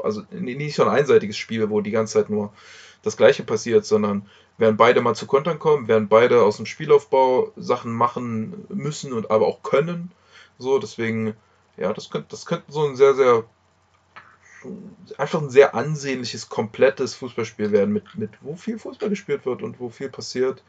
[0.03, 2.51] also nicht so ein einseitiges Spiel, wo die ganze Zeit nur
[3.03, 7.51] das Gleiche passiert, sondern werden beide mal zu Kontern kommen, werden beide aus dem Spielaufbau
[7.55, 10.11] Sachen machen müssen und aber auch können.
[10.57, 11.35] So, deswegen,
[11.77, 13.45] ja, das könnte, das könnte so ein sehr, sehr
[15.17, 19.79] einfach ein sehr ansehnliches, komplettes Fußballspiel werden, mit, mit wo viel Fußball gespielt wird und
[19.79, 20.63] wo viel passiert.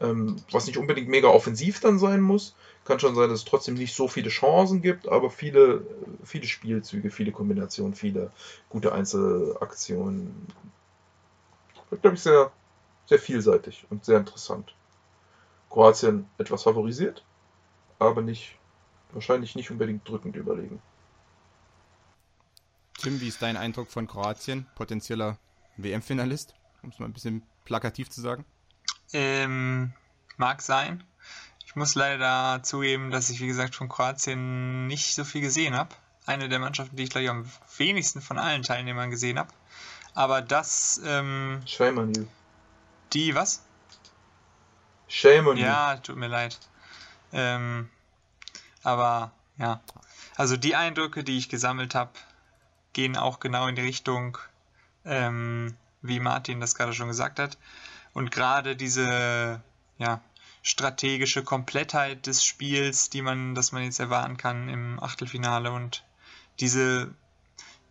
[0.00, 2.56] Ähm, was nicht unbedingt mega offensiv dann sein muss.
[2.84, 5.86] Kann schon sein, dass es trotzdem nicht so viele Chancen gibt, aber viele,
[6.24, 8.30] viele Spielzüge, viele Kombinationen, viele
[8.68, 10.48] gute Einzelaktionen.
[11.90, 12.50] Wird, glaube ich, sehr,
[13.06, 14.74] sehr vielseitig und sehr interessant.
[15.70, 17.24] Kroatien etwas favorisiert,
[17.98, 18.58] aber nicht,
[19.12, 20.82] wahrscheinlich nicht unbedingt drückend überlegen.
[23.04, 24.66] Tim, wie ist dein Eindruck von Kroatien?
[24.76, 25.36] Potenzieller
[25.76, 28.46] WM-Finalist, um es mal ein bisschen plakativ zu sagen.
[29.12, 29.92] Ähm,
[30.38, 31.04] mag sein.
[31.66, 35.94] Ich muss leider zugeben, dass ich, wie gesagt, von Kroatien nicht so viel gesehen habe.
[36.24, 37.44] Eine der Mannschaften, die ich gleich am
[37.76, 39.52] wenigsten von allen Teilnehmern gesehen habe.
[40.14, 42.24] Aber das, ähm, Shame on you.
[43.12, 43.62] die, was?
[45.08, 45.64] Shame on you.
[45.64, 46.58] Ja, tut mir leid.
[47.34, 47.90] Ähm,
[48.82, 49.82] aber ja,
[50.36, 52.12] also die Eindrücke, die ich gesammelt habe,
[52.94, 54.38] gehen auch genau in die Richtung,
[55.04, 57.58] ähm, wie Martin das gerade schon gesagt hat.
[58.14, 59.60] Und gerade diese
[59.98, 60.20] ja,
[60.62, 66.04] strategische Komplettheit des Spiels, die man, das man jetzt erwarten kann im Achtelfinale und
[66.60, 67.12] diese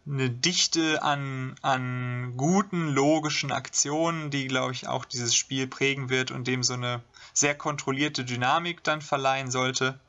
[0.05, 6.31] eine Dichte an, an guten, logischen Aktionen, die, glaube ich, auch dieses Spiel prägen wird
[6.31, 7.01] und dem so eine
[7.33, 9.99] sehr kontrollierte Dynamik dann verleihen sollte.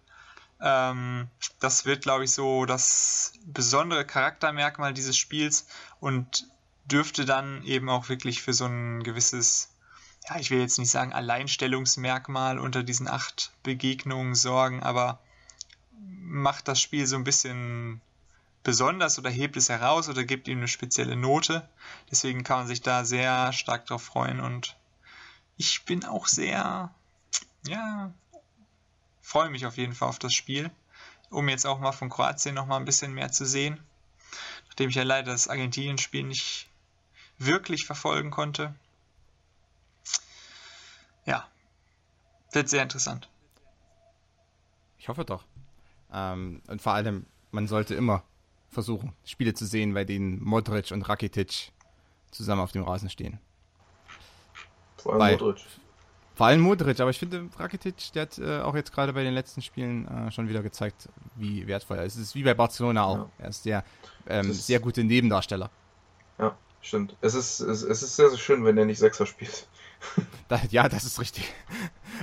[0.64, 1.28] Ähm,
[1.60, 5.66] das wird, glaube ich, so das besondere Charaktermerkmal dieses Spiels
[6.00, 6.48] und
[6.86, 9.68] dürfte dann eben auch wirklich für so ein gewisses,
[10.26, 15.20] ja, ich will jetzt nicht sagen Alleinstellungsmerkmal unter diesen acht Begegnungen sorgen, aber
[15.98, 18.00] macht das Spiel so ein bisschen
[18.62, 21.68] besonders oder hebt es heraus oder gibt ihm eine spezielle Note.
[22.10, 24.76] Deswegen kann man sich da sehr stark drauf freuen und
[25.58, 26.90] ich bin auch sehr,
[27.66, 28.12] ja,
[29.24, 30.70] freue mich auf jeden Fall auf das Spiel,
[31.30, 33.80] um jetzt auch mal von Kroatien noch mal ein bisschen mehr zu sehen.
[34.68, 36.68] Nachdem ich ja leider das Argentinien-Spiel nicht
[37.38, 38.74] wirklich verfolgen konnte.
[41.24, 41.48] Ja,
[42.52, 43.28] wird sehr interessant.
[44.98, 45.44] Ich hoffe doch.
[46.12, 48.22] Ähm, und vor allem, man sollte immer
[48.70, 51.72] versuchen, Spiele zu sehen, bei denen Modric und Rakitic
[52.30, 53.38] zusammen auf dem Rasen stehen.
[54.98, 55.64] Vor allem Weil- Modric.
[56.34, 59.34] Vor allem Modric, aber ich finde, Rakitic, der hat äh, auch jetzt gerade bei den
[59.34, 62.16] letzten Spielen äh, schon wieder gezeigt, wie wertvoll er ist.
[62.16, 63.18] Es ist wie bei Barcelona auch.
[63.18, 63.30] Ja.
[63.38, 63.84] Er ist der
[64.26, 65.70] ähm, ist- sehr gute Nebendarsteller.
[66.38, 67.14] Ja, stimmt.
[67.20, 69.66] Es ist, es, es ist sehr, sehr schön, wenn er nicht Sechser spielt.
[70.48, 71.50] Da, ja, das ist richtig.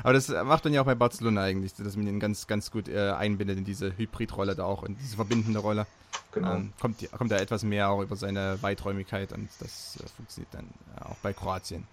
[0.03, 2.87] Aber das macht man ja auch bei Barcelona eigentlich, dass man ihn ganz, ganz gut
[2.87, 5.87] äh, einbindet in diese Hybridrolle da auch, in diese verbindende Rolle.
[6.31, 6.57] Genau.
[6.57, 10.67] Ähm, kommt, kommt da etwas mehr auch über seine Weiträumigkeit und das äh, funktioniert dann
[11.03, 11.87] auch bei Kroatien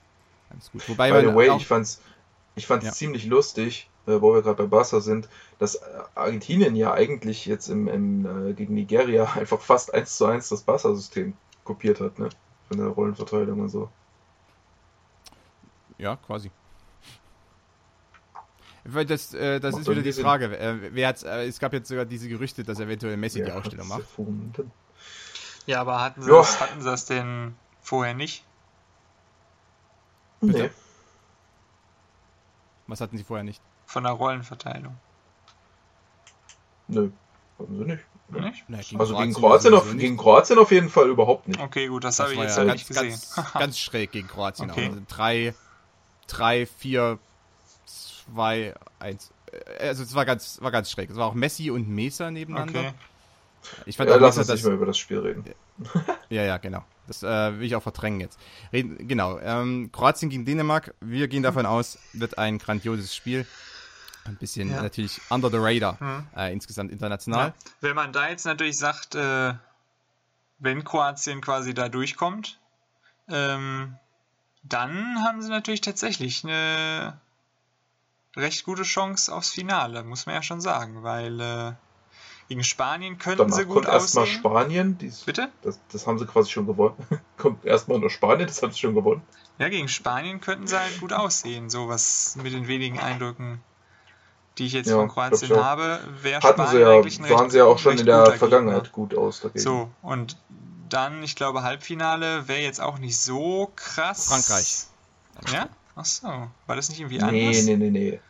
[0.50, 0.88] ganz gut.
[0.88, 2.00] Wobei By the way, ich fand's,
[2.54, 2.92] ich fand's Ja.
[2.92, 5.80] ziemlich lustig, äh, wo wir gerade bei Barca sind, dass äh,
[6.14, 10.62] Argentinien ja eigentlich jetzt im, im, äh, gegen Nigeria einfach fast eins zu eins das
[10.62, 11.34] Barca-System
[11.64, 12.28] kopiert hat, ne?
[12.68, 13.90] Von der Rollenverteilung und so.
[15.98, 16.50] ja, quasi.
[18.84, 20.24] Weil das, äh, das Macht ist wieder die Sinn.
[20.24, 20.58] Frage.
[20.58, 23.56] Äh, wer hat's, äh, es gab jetzt sogar diese Gerüchte, dass eventuell Messi die Ja,
[23.56, 24.62] Ausstellung hat's macht.
[25.66, 28.44] Ja, aber hatten sie, das, hatten sie das denn vorher nicht?
[30.40, 30.62] Bitte?
[30.64, 30.70] Nee.
[32.86, 33.60] Was hatten sie vorher nicht?
[33.86, 34.96] Von der Rollenverteilung.
[36.88, 37.10] Nö,
[37.58, 38.04] haben sie nicht.
[38.30, 38.64] Nicht?
[38.68, 41.60] Na, Also gegen Kroatien Kroatien, auf, gegen Kroatien auf jeden Fall überhaupt nicht.
[41.60, 43.10] Okay, gut, das, Das habe ich jetzt ja ganz, nicht gesehen.
[43.10, 44.70] ganz, ganz schräg gegen Kroatien.
[44.70, 44.86] Okay.
[44.86, 44.90] auch.
[44.92, 45.54] Also drei,
[46.26, 47.18] drei, vier,
[47.86, 49.32] zwei, eins.
[49.50, 51.08] Äh, Also es war ganz, war ganz schräg.
[51.10, 52.80] Es war auch Messi und Mesa nebeneinander.
[52.80, 52.92] okay.
[53.86, 55.44] Ich fand Ja, auch lass uns das, nicht mehr über das Spiel reden.
[56.28, 56.84] Ja, ja, genau.
[57.06, 58.38] Das äh, will ich auch verdrängen jetzt.
[58.72, 59.38] Reden, genau.
[59.38, 60.94] Ähm, Kroatien gegen Dänemark.
[61.00, 63.46] Wir gehen davon aus, wird ein grandioses Spiel.
[64.24, 64.82] Ein bisschen Ja.
[64.82, 66.26] natürlich under the radar Hm.
[66.36, 67.48] äh, insgesamt international.
[67.48, 67.54] Ja.
[67.80, 69.54] Wenn man da jetzt natürlich sagt, äh,
[70.58, 72.58] wenn Kroatien quasi da durchkommt,
[73.30, 73.96] ähm,
[74.64, 77.18] dann haben sie natürlich tatsächlich eine
[78.36, 81.72] recht gute Chance aufs Finale, muss man ja schon sagen, weil äh,
[82.48, 84.26] gegen Spanien könnten sie Danach gut kommt erstmal.
[84.26, 84.96] Spanien.
[84.98, 85.48] Dies, Bitte?
[85.62, 86.96] das, das haben sie quasi schon gewonnen.
[87.36, 89.22] kommt erstmal nur Spanien, das haben sie schon gewonnen.
[89.58, 93.60] Ja, gegen Spanien könnten sie halt gut aussehen, so was mit den wenigen Eindrücken,
[94.56, 97.38] die ich jetzt Ja, von Kroatien habe, wäre Hatten Spanien sie ja, eigentlich ein recht,
[97.38, 98.94] sahen sie ja auch schon in der Vergangenheit Gegner.
[98.94, 99.60] gut aus dagegen.
[99.60, 100.36] So, und
[100.88, 104.28] dann, ich glaube, Halbfinale wäre jetzt auch nicht so krass.
[104.28, 104.86] Frankreich.
[105.52, 105.68] Ja?
[105.96, 106.28] Ach so.
[106.66, 107.64] War das nicht irgendwie nee, anders?
[107.64, 108.20] nee, nee, nee.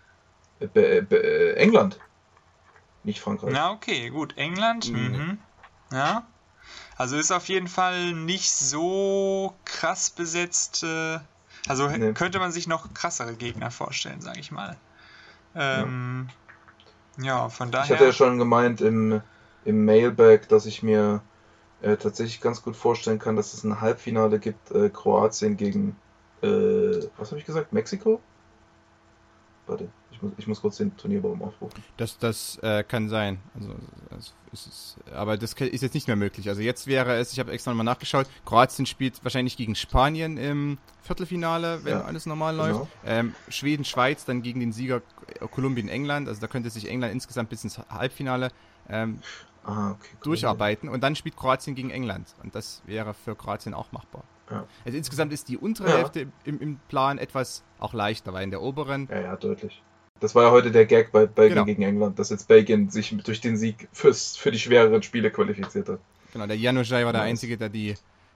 [0.61, 2.01] Äh, Be, be, äh, England.
[3.05, 3.53] Nicht Frankreich.
[3.53, 4.37] Na, okay, gut.
[4.37, 5.09] England, Nee.
[5.09, 5.39] mhm.
[5.93, 6.27] Ja.
[6.97, 10.83] Also ist auf jeden Fall nicht so krass besetzt.
[10.83, 11.19] Äh,
[11.69, 12.13] also Nee.
[12.13, 14.77] könnte man sich noch krassere Gegner vorstellen, sage ich mal.
[15.55, 16.29] Ähm,
[17.19, 17.49] ja.
[17.49, 17.95] von Ich daher.
[17.97, 19.23] hatte ja schon gemeint im,
[19.65, 21.23] im Mailback, dass ich mir
[21.81, 25.97] äh, tatsächlich ganz gut vorstellen kann, dass es ein Halbfinale gibt, äh, Kroatien gegen,
[26.43, 26.49] äh,
[27.17, 28.21] was habe ich gesagt, Mexiko?
[29.67, 31.83] Warte, ich muss, ich muss kurz den Turnierbaum aufrufen.
[31.97, 33.39] Das, das äh, kann sein.
[33.55, 33.75] Also,
[34.53, 36.49] ist es, aber das ist jetzt nicht mehr möglich.
[36.49, 40.79] Also jetzt wäre es, ich habe extra nochmal nachgeschaut, Kroatien spielt wahrscheinlich gegen Spanien im
[41.03, 42.79] Viertelfinale, wenn Ja, alles normal genau.
[42.81, 42.91] läuft.
[43.05, 45.03] Ähm, Schweden, Schweiz, dann gegen den Sieger
[45.51, 46.29] Kolumbien, England.
[46.29, 48.51] Also da könnte sich England insgesamt bis ins Halbfinale
[48.89, 49.21] ähm,
[49.65, 50.09] Ah, okay.
[50.15, 50.19] cool.
[50.25, 50.89] durcharbeiten.
[50.89, 52.35] Und dann spielt Kroatien gegen England.
[52.43, 54.25] Und das wäre für Kroatien auch machbar.
[54.51, 54.65] Ja.
[54.87, 55.97] Also insgesamt ist die untere Ja.
[55.99, 59.83] Hälfte im, im Plan etwas auch leichter, weil in der oberen Ja, ja, deutlich.
[60.21, 61.65] Das war ja heute der Gag bei Belgien Genau.
[61.67, 65.89] gegen England, dass jetzt Belgien sich durch den Sieg fürs, für die schwereren Spiele qualifiziert
[65.89, 66.01] hat.
[66.33, 67.31] Genau, der Januzaj war der Nice.
[67.31, 67.95] Einzige, der die,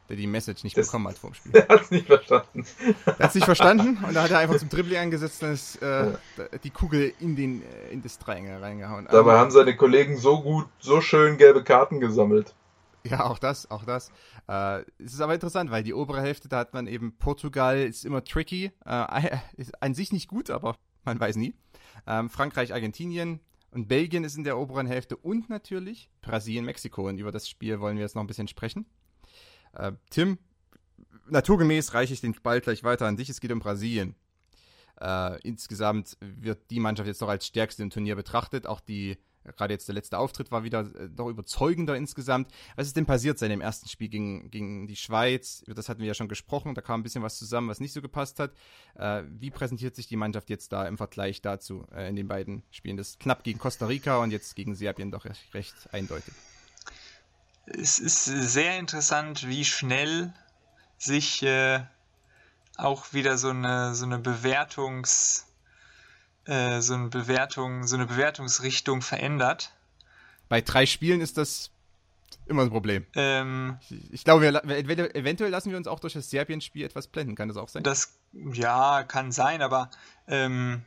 [0.08, 1.52] der die Message nicht Das- bekommen hat vor dem Spiel.
[1.52, 2.64] Der hat es nicht verstanden.
[3.06, 5.80] Er hat es nicht verstanden und da hat er einfach zum Dribbling angesetzt und ist,
[5.82, 6.18] äh, Ja.
[6.62, 9.06] die Kugel in, den, äh, in das Dreieck reingehauen.
[9.10, 12.54] Dabei Ähm, haben seine Kollegen so gut, so schön gelbe Karten gesammelt.
[13.04, 14.10] Ja, auch das, auch das.
[14.48, 18.04] Äh, es ist aber interessant, weil die obere Hälfte, da hat man eben Portugal, ist
[18.04, 18.70] immer tricky.
[18.86, 21.52] Äh, ist an sich nicht gut, aber man weiß nie.
[22.06, 27.08] Ähm, Frankreich, Argentinien und Belgien ist in der oberen Hälfte und natürlich Brasilien, Mexiko.
[27.08, 28.86] Und über das Spiel wollen wir jetzt noch ein bisschen sprechen.
[29.72, 30.38] Äh, Tim,
[31.28, 33.28] naturgemäß reiche ich den Ball gleich weiter an dich.
[33.28, 34.14] Es geht um Brasilien.
[35.00, 38.66] Äh, insgesamt wird die Mannschaft jetzt noch als stärkste im Turnier betrachtet.
[38.66, 42.52] Auch die, gerade jetzt der letzte Auftritt war wieder äh, doch überzeugender insgesamt.
[42.76, 45.64] Was ist denn passiert seit dem ersten Spiel gegen, gegen die Schweiz?
[45.66, 46.74] Das hatten wir ja schon gesprochen.
[46.74, 48.52] Da kam ein bisschen was zusammen, was nicht so gepasst hat.
[48.94, 52.62] Äh, wie präsentiert sich die Mannschaft jetzt da im Vergleich dazu äh, in den beiden
[52.70, 52.96] Spielen?
[52.96, 56.34] Das ist knapp gegen Costa Rica und jetzt gegen Serbien doch recht, recht eindeutig.
[57.66, 60.32] es ist sehr interessant, wie schnell
[60.98, 61.80] sich äh,
[62.76, 65.46] auch wieder so eine, so eine Bewertungs,
[66.46, 69.72] äh, so eine Bewertung, so eine Bewertungsrichtung verändert.
[70.48, 71.70] Bei drei Spielen ist das
[72.46, 73.06] immer ein Problem.
[73.14, 73.78] Ähm,
[74.10, 77.34] Ich, glaube, wir, eventuell lassen wir uns auch durch das Serbien-Spiel etwas blenden.
[77.34, 77.82] Kann das auch sein?
[77.82, 79.90] das, ja, kann sein, aber
[80.26, 80.82] ähm,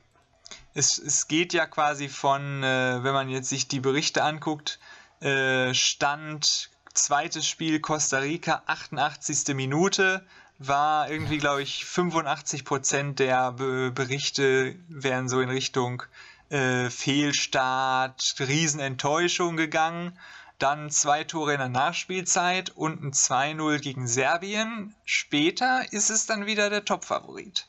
[0.74, 4.80] es, es geht ja quasi von, äh, wenn man jetzt sich die Berichte anguckt,
[5.22, 9.56] äh, Stand zweites Spiel Costa Rica, 88.
[9.56, 10.26] Minute,
[10.60, 16.04] war irgendwie, glaube ich, 85% der Be Berichte wären so in Richtung
[16.50, 20.18] äh, Fehlstart, Riesenenttäuschung gegangen.
[20.58, 24.96] Dann zwei Tore in der Nachspielzeit und ein 2-0 gegen Serbien.
[25.04, 27.68] Später ist es dann wieder der Topfavorit.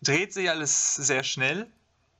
[0.00, 1.66] Dreht sich alles sehr schnell.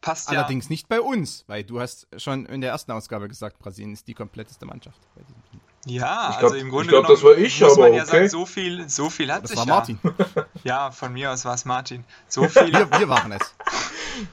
[0.02, 0.38] Passt ja.
[0.38, 4.06] Allerdings nicht bei uns, weil du hast schon in der ersten Ausgabe gesagt, Brasilien ist
[4.06, 5.00] die kompletteste Mannschaft.
[5.14, 5.42] bei diesem.
[5.86, 7.94] Ja, Ich glaub- also im ich Grunde glaub, das genommen war ich, muss man aber
[7.96, 8.10] ja okay.
[8.12, 9.74] sagen, so viel, so viel hat Das sich war ja.
[9.74, 10.00] Martin.
[10.64, 12.04] Ja, von mir aus war es Martin.
[12.28, 13.54] So viel, Wir, wir waren es.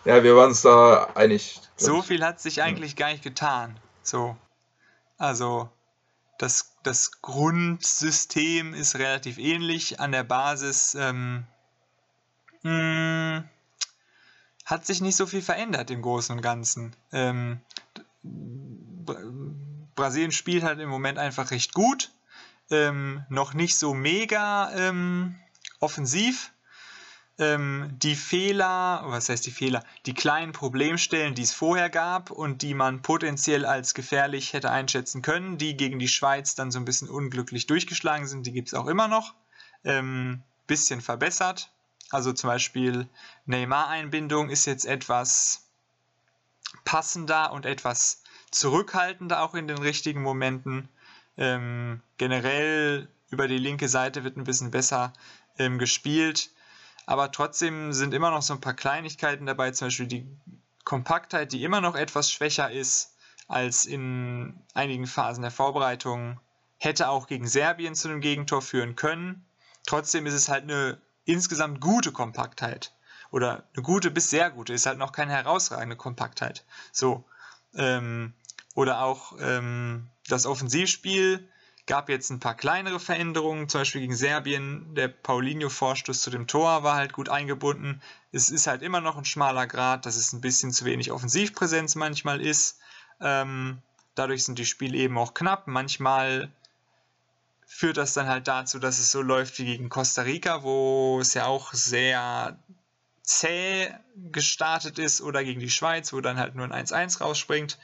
[0.03, 1.61] Ja, wir waren uns da einig.
[1.77, 2.05] glaub so ich.
[2.05, 3.79] viel hat sich eigentlich gar nicht getan.
[4.01, 4.35] So.
[5.17, 5.69] Also,
[6.39, 9.99] das, das Grundsystem ist relativ ähnlich.
[9.99, 11.45] An der Basis ähm,
[12.63, 13.43] mh,
[14.65, 16.95] hat sich nicht so viel verändert im Großen und Ganzen.
[17.13, 17.61] Ähm,
[19.95, 22.11] Brasilien spielt halt im Moment einfach recht gut.
[22.69, 25.35] Ähm, noch nicht so mega ähm,
[25.79, 26.51] offensiv.
[27.37, 32.61] ähm, die Fehler, was heißt die Fehler, die kleinen Problemstellen, die es vorher gab und
[32.61, 36.85] die man potenziell als gefährlich hätte einschätzen können, die gegen die Schweiz dann so ein
[36.85, 39.33] bisschen unglücklich durchgeschlagen sind, die gibt es auch immer noch.
[39.83, 41.69] Ähm, bisschen verbessert.
[42.09, 43.07] Also zum Beispiel
[43.45, 45.67] Neymar-Einbindung ist jetzt etwas
[46.85, 48.21] passender und etwas
[48.55, 50.87] zurückhaltender auch in den richtigen Momenten.
[51.37, 55.11] Ähm, generell über die linke Seite wird ein bisschen besser
[55.59, 56.51] ähm, gespielt.
[57.05, 60.25] Aber trotzdem sind immer noch so ein paar Kleinigkeiten dabei, zum Beispiel die
[60.85, 63.15] Kompaktheit, die immer noch etwas schwächer ist
[63.47, 66.39] als in einigen Phasen der Vorbereitung,
[66.77, 69.45] hätte auch gegen Serbien zu einem Gegentor führen können.
[69.85, 72.93] Trotzdem ist es halt eine insgesamt gute Kompaktheit.
[73.31, 76.63] Oder eine gute bis sehr gute, ist halt noch keine herausragende Kompaktheit.
[76.93, 77.25] So.
[77.75, 78.33] Ähm,
[78.75, 81.47] oder auch ähm, das Offensivspiel
[81.87, 84.95] Gab jetzt ein paar kleinere Veränderungen, zum Beispiel gegen Serbien.
[84.95, 88.01] Der Paulinho-Vorstoß zu dem Tor war halt gut eingebunden.
[88.31, 91.93] Es ist halt immer noch ein schmaler Grad, dass es ein bisschen zu wenig Offensivpräsenz
[91.93, 92.79] manchmal ist.
[93.21, 93.83] Ähm,
[94.15, 95.67] dadurch sind die Spiele eben auch knapp.
[95.67, 96.51] Manchmal
[97.67, 101.35] führt das dann halt dazu, dass es so läuft wie gegen Costa Rica, wo es
[101.35, 102.57] ja auch sehr
[103.21, 103.93] zäh
[104.31, 107.77] gestartet ist, oder gegen die Schweiz, wo dann halt nur ein 1-1 rausspringt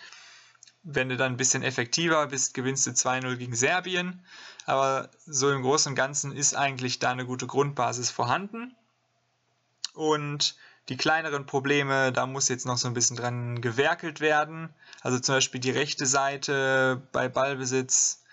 [0.83, 4.25] wenn du dann ein bisschen effektiver bist, gewinnst du 2-0 gegen Serbien.
[4.65, 8.75] Aber so im Großen und Ganzen ist eigentlich da eine gute Grundbasis vorhanden.
[9.93, 10.55] Und
[10.89, 14.73] die kleineren Probleme, da muss jetzt noch so ein bisschen dran gewerkelt werden.
[15.01, 18.23] Also zum Beispiel die rechte Seite bei Ballbesitz.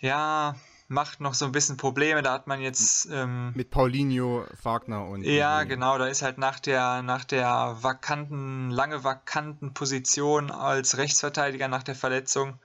[0.00, 0.56] Ja,
[0.90, 2.20] macht noch so ein bisschen Probleme.
[2.22, 3.08] Da hat man jetzt.
[3.10, 5.22] Ähm, Mit Paulinho, Wagner und.
[5.22, 5.96] Ja, genau.
[5.98, 11.94] Da ist halt nach der, nach der vakanten, lange vakanten Position als Rechtsverteidiger nach der
[11.94, 12.58] Verletzung,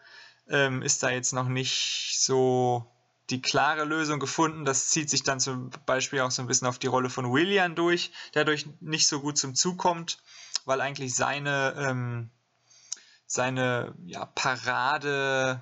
[0.49, 2.91] ähm, ist da jetzt noch nicht so
[3.29, 4.65] die klare Lösung gefunden.
[4.65, 7.75] Das zieht sich dann zum Beispiel auch so ein bisschen auf die Rolle von William
[7.75, 10.17] durch, der dadurch nicht so gut zum Zug kommt,
[10.65, 12.31] weil eigentlich seine, ähm,
[13.27, 15.61] seine ja, Parade.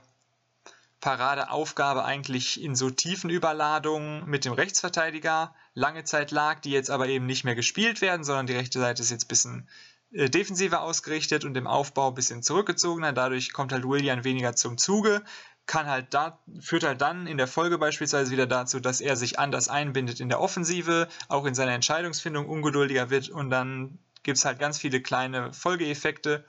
[1.04, 7.10] Paradeaufgabe eigentlich in so tiefen Überladungen mit dem Rechtsverteidiger lange Zeit lag, die jetzt aber
[7.10, 9.70] eben nicht mehr gespielt werden, sondern die rechte Seite ist jetzt ein bisschen
[10.14, 13.12] äh, defensiver ausgerichtet und im Aufbau ein bisschen zurückgezogener.
[13.12, 15.22] Dadurch kommt halt William weniger zum Zuge,
[15.66, 19.40] kann halt da, führt halt dann in der Folge beispielsweise wieder dazu, dass er sich
[19.40, 24.46] anders einbindet in der Offensive, auch in seiner Entscheidungsfindung ungeduldiger wird und dann gibt es
[24.46, 26.46] halt ganz viele kleine Folgeeffekte,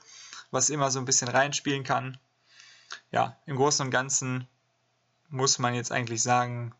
[0.49, 2.17] was immer so ein bisschen reinspielen kann
[3.11, 4.47] ja, im Großen und Ganzen
[5.29, 6.73] muss man jetzt eigentlich sagen,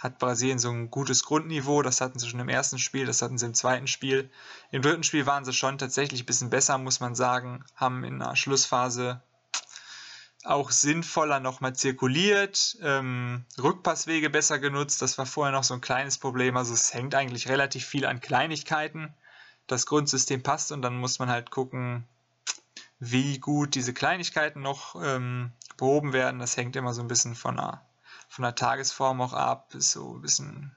[0.00, 1.82] hat Brasilien so ein gutes Grundniveau.
[1.82, 4.30] Das hatten sie schon im ersten Spiel, das hatten sie im zweiten Spiel.
[4.70, 7.64] Im dritten Spiel waren sie schon tatsächlich ein bisschen besser, muss man sagen.
[7.76, 9.20] Haben in der Schlussphase
[10.42, 15.02] auch sinnvoller nochmal zirkuliert, ähm, Rückpasswege besser genutzt.
[15.02, 16.56] Das war vorher noch so ein kleines Problem.
[16.56, 19.12] Also es hängt eigentlich relativ viel an Kleinigkeiten.
[19.66, 22.08] Das Grundsystem passt und dann muss man halt gucken,
[23.00, 27.56] wie gut diese Kleinigkeiten noch ähm, behoben werden, das hängt immer so ein bisschen von
[27.56, 27.80] der,
[28.28, 29.74] von der Tagesform auch ab.
[29.74, 30.76] Ist so ein bisschen,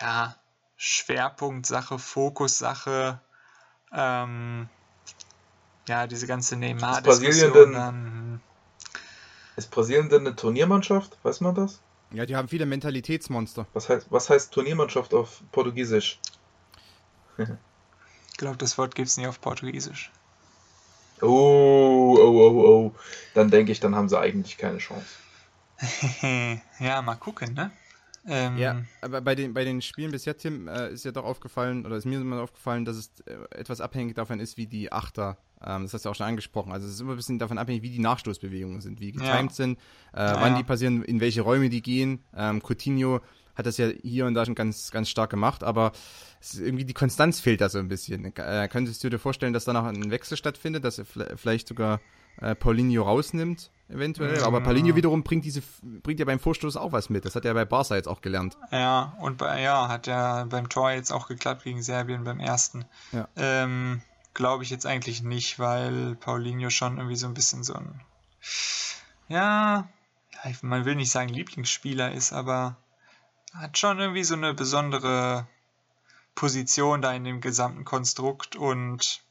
[0.00, 0.36] ja,
[0.76, 3.20] Schwerpunktsache, Fokussache.
[3.92, 4.68] Ähm,
[5.88, 8.40] ja, diese ganze Neymar-Diskussion dann.
[9.56, 11.18] Ist Brasilien denn eine Turniermannschaft?
[11.22, 11.80] Weiß man das?
[12.12, 13.66] Ja, die haben viele Mentalitätsmonster.
[13.72, 16.20] Was heißt, was heißt Turniermannschaft auf Portugiesisch?
[17.38, 20.12] ich glaube, das Wort gibt es nicht auf Portugiesisch.
[21.22, 22.94] Oh, oh, oh, oh.
[23.34, 25.06] Dann denke ich, dann haben sie eigentlich keine Chance.
[26.80, 27.70] ja, mal gucken, ne?
[28.28, 31.86] Ähm, ja, aber bei den, bei den Spielen bisher, Tim, äh, ist ja doch aufgefallen,
[31.86, 35.38] oder ist mir immer aufgefallen, dass es äh, etwas abhängig davon ist, wie die Achter,
[35.64, 37.56] ähm, das hast du ja auch schon angesprochen, also es ist immer ein bisschen davon
[37.56, 39.54] abhängig, wie die Nachstoßbewegungen sind, wie getimed ja.
[39.54, 39.78] sind,
[40.12, 42.24] äh, ja, wann die passieren, in welche Räume die gehen.
[42.34, 43.20] Ähm, Coutinho
[43.56, 45.92] hat das ja hier und da schon ganz, ganz stark gemacht, aber
[46.58, 48.36] irgendwie die Konstanz fehlt da so ein bisschen.
[48.36, 51.04] Äh, könntest du dir vorstellen, dass da noch ein Wechsel stattfindet, dass er
[51.36, 52.00] vielleicht sogar
[52.40, 54.42] äh, Paulinho rausnimmt, eventuell?
[54.42, 57.24] Aber Paulinho wiederum bringt diese bringt ja beim Vorstoß auch was mit.
[57.24, 58.56] Das hat er bei Barca jetzt auch gelernt.
[58.70, 62.84] Ja, und bei, ja, hat ja beim Tor jetzt auch geklappt gegen Serbien beim ersten.
[63.12, 63.28] Ja.
[63.36, 64.02] Ähm,
[64.34, 68.00] Glaube ich jetzt eigentlich nicht, weil Paulinho schon irgendwie so ein bisschen so ein
[69.28, 69.88] ja,
[70.62, 72.76] man will nicht sagen Lieblingsspieler ist, aber
[73.58, 75.46] hat schon irgendwie so eine besondere
[76.34, 79.22] Position da in dem gesamten Konstrukt und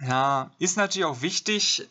[0.00, 1.88] ja, ist natürlich auch wichtig,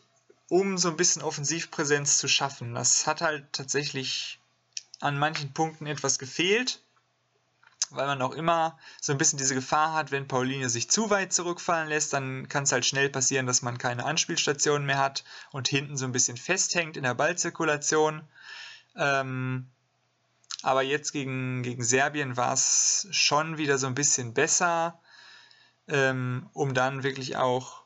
[0.48, 2.74] um so ein bisschen Offensivpräsenz zu schaffen.
[2.74, 4.38] Das hat halt tatsächlich
[5.00, 6.82] an manchen Punkten etwas gefehlt,
[7.88, 11.32] weil man auch immer so ein bisschen diese Gefahr hat, wenn Pauline sich zu weit
[11.32, 15.68] zurückfallen lässt, dann kann es halt schnell passieren, dass man keine Anspielstationen mehr hat und
[15.68, 18.22] hinten so ein bisschen festhängt in der Ballzirkulation.
[18.94, 19.70] Ähm,
[20.62, 25.00] aber jetzt gegen, gegen Serbien war es schon wieder so ein bisschen besser,
[25.88, 27.82] ähm, um dann wirklich auch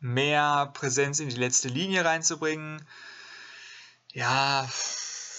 [0.00, 2.86] mehr Präsenz in die letzte Linie reinzubringen.
[4.12, 4.68] Ja,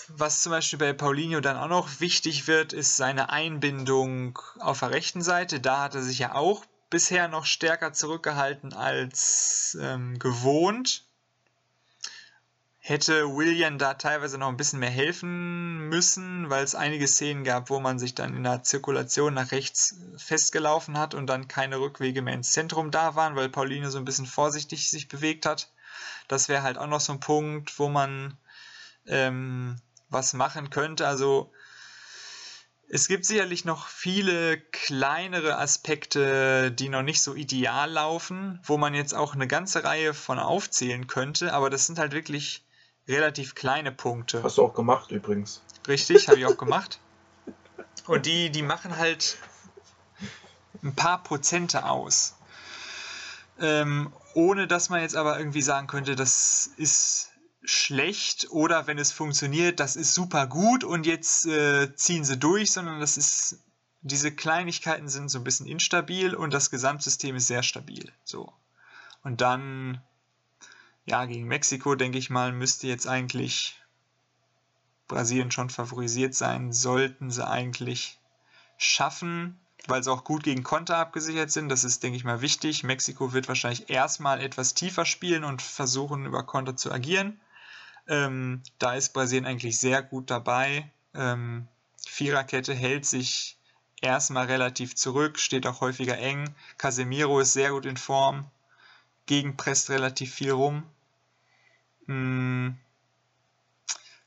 [0.07, 4.91] was zum Beispiel bei Paulinho dann auch noch wichtig wird, ist seine Einbindung auf der
[4.91, 5.59] rechten Seite.
[5.59, 11.05] Da hat er sich ja auch bisher noch stärker zurückgehalten als ähm, gewohnt.
[12.83, 17.69] Hätte William da teilweise noch ein bisschen mehr helfen müssen, weil es einige Szenen gab,
[17.69, 22.23] wo man sich dann in der Zirkulation nach rechts festgelaufen hat und dann keine Rückwege
[22.23, 25.71] mehr ins Zentrum da waren, weil Paulinho so ein bisschen vorsichtig sich bewegt hat.
[26.27, 28.35] Das wäre halt auch noch so ein Punkt, wo man
[29.05, 29.75] ähm,
[30.09, 31.07] was machen könnte.
[31.07, 31.53] Also
[32.89, 38.95] es gibt sicherlich noch viele kleinere Aspekte, die noch nicht so ideal laufen, wo man
[38.95, 42.65] jetzt auch eine ganze Reihe von aufzählen könnte, aber das sind halt wirklich
[43.07, 44.43] relativ kleine Punkte.
[44.43, 45.61] Hast du auch gemacht übrigens.
[45.87, 46.99] Richtig, habe ich auch gemacht.
[48.07, 49.37] Und die, die machen halt
[50.83, 52.35] ein paar Prozente aus.
[53.59, 57.29] Ähm, ohne dass man jetzt aber irgendwie sagen könnte, das ist
[57.63, 62.71] schlecht oder wenn es funktioniert, das ist super gut und jetzt äh, ziehen sie durch,
[62.71, 63.59] sondern das ist,
[64.01, 68.11] diese Kleinigkeiten sind so ein bisschen instabil und das Gesamtsystem ist sehr stabil.
[68.23, 68.51] So.
[69.23, 70.01] Und dann,
[71.05, 73.81] ja, gegen Mexiko, denke ich mal, müsste jetzt eigentlich
[75.07, 78.19] Brasilien schon favorisiert sein, sollten sie eigentlich
[78.77, 81.69] schaffen, weil sie auch gut gegen Konter abgesichert sind.
[81.69, 82.83] Das ist, denke ich mal, wichtig.
[82.83, 87.39] Mexiko wird wahrscheinlich erstmal etwas tiefer spielen und versuchen, über Konter zu agieren.
[88.07, 90.89] Ähm, da ist Brasilien eigentlich sehr gut dabei.
[91.13, 91.67] Ähm,
[92.07, 93.57] Viererkette hält sich
[94.01, 96.53] erstmal relativ zurück, steht auch häufiger eng.
[96.77, 98.45] Casemiro ist sehr gut in Form,
[99.25, 100.83] gegenpresst relativ viel rum.
[102.05, 102.77] Hm.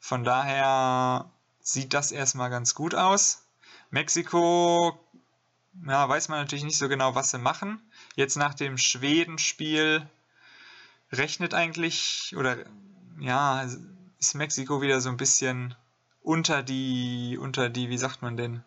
[0.01, 1.31] Von daher
[1.61, 3.47] sieht das erstmal ganz gut aus.
[3.91, 4.99] Mexiko,
[5.87, 7.81] ja, weiß man natürlich nicht so genau, was sie machen.
[8.15, 10.09] Jetzt nach dem Schweden-Spiel
[11.11, 12.57] rechnet eigentlich oder
[13.19, 13.63] ja,
[14.19, 15.75] ist Mexiko wieder so ein bisschen
[16.21, 18.65] unter die, unter die, wie sagt man denn,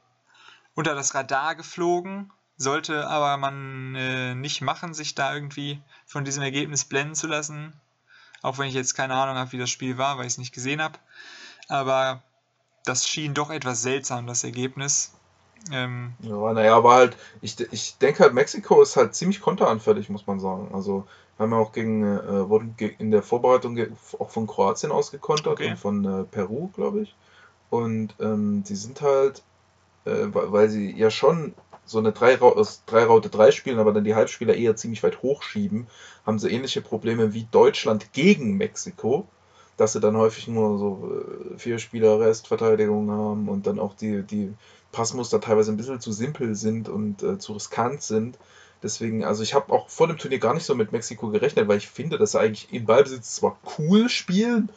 [0.76, 2.32] unter das Radar geflogen.
[2.58, 7.74] Sollte aber man äh, nicht machen, sich da irgendwie von diesem Ergebnis blenden zu lassen.
[8.42, 10.54] Auch wenn ich jetzt keine Ahnung habe, wie das Spiel war, weil ich es nicht
[10.54, 10.98] gesehen habe.
[11.68, 12.24] Aber
[12.86, 15.14] das schien doch etwas seltsam, das Ergebnis.
[15.72, 20.28] Ähm, ja, naja, aber halt, ich, ich denke halt, Mexiko ist halt ziemlich konteranfällig, muss
[20.28, 20.70] man sagen.
[20.74, 21.06] Also
[21.38, 23.78] haben ja auch gegen, äh, wurden in der Vorbereitung
[24.20, 25.72] auch von Kroatien ausgekontert okay.
[25.72, 27.16] und von äh, Peru, glaube ich.
[27.70, 29.44] Und ähm, die sind halt,
[30.06, 31.54] äh, weil sie ja schon
[31.88, 35.88] so eine 3 Raute 3 spielen, aber dann die Halbspieler eher ziemlich weit hochschieben,
[36.26, 39.28] haben sie ähnliche Probleme wie Deutschland gegen Mexiko,
[39.78, 41.12] dass sie dann häufig nur so
[41.54, 44.54] äh, vier Spieler Restverteidigung haben und dann auch die, die
[44.92, 48.38] Passmuster teilweise ein bisschen zu simpel sind und äh, zu riskant sind.
[48.84, 51.78] Deswegen, also ich habe auch vor dem Turnier gar nicht so mit Mexiko gerechnet, weil
[51.78, 54.70] ich finde, dass sie eigentlich im Ballbesitz zwar cool spielen,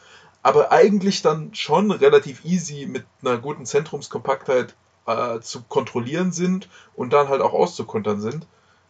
[0.43, 4.75] aber eigentlich dann schon relativ easy mit einer guten Zentrumskompaktheit
[5.17, 8.47] äh, zu kontrollieren sind und dann halt auch auszukontern sind.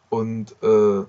[0.09, 1.05] Und äh,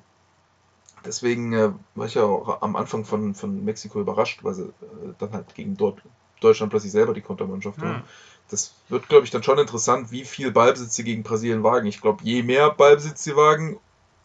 [1.04, 5.14] deswegen äh, war ich ja auch am Anfang von, von Mexiko überrascht, weil sie äh,
[5.18, 6.02] dann halt gegen dort
[6.40, 7.88] Deutschland plötzlich selber die Kontermannschaft hm.
[7.88, 8.02] haben.
[8.50, 11.86] Das wird, glaube ich, dann schon interessant, wie viel Ballbesitz sie gegen Brasilien wagen.
[11.86, 13.78] Ich glaube, je mehr Ballbesitz sie wagen,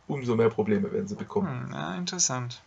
[0.08, 1.66] umso mehr Probleme werden sie bekommen.
[1.68, 2.62] Hm, ja, interessant.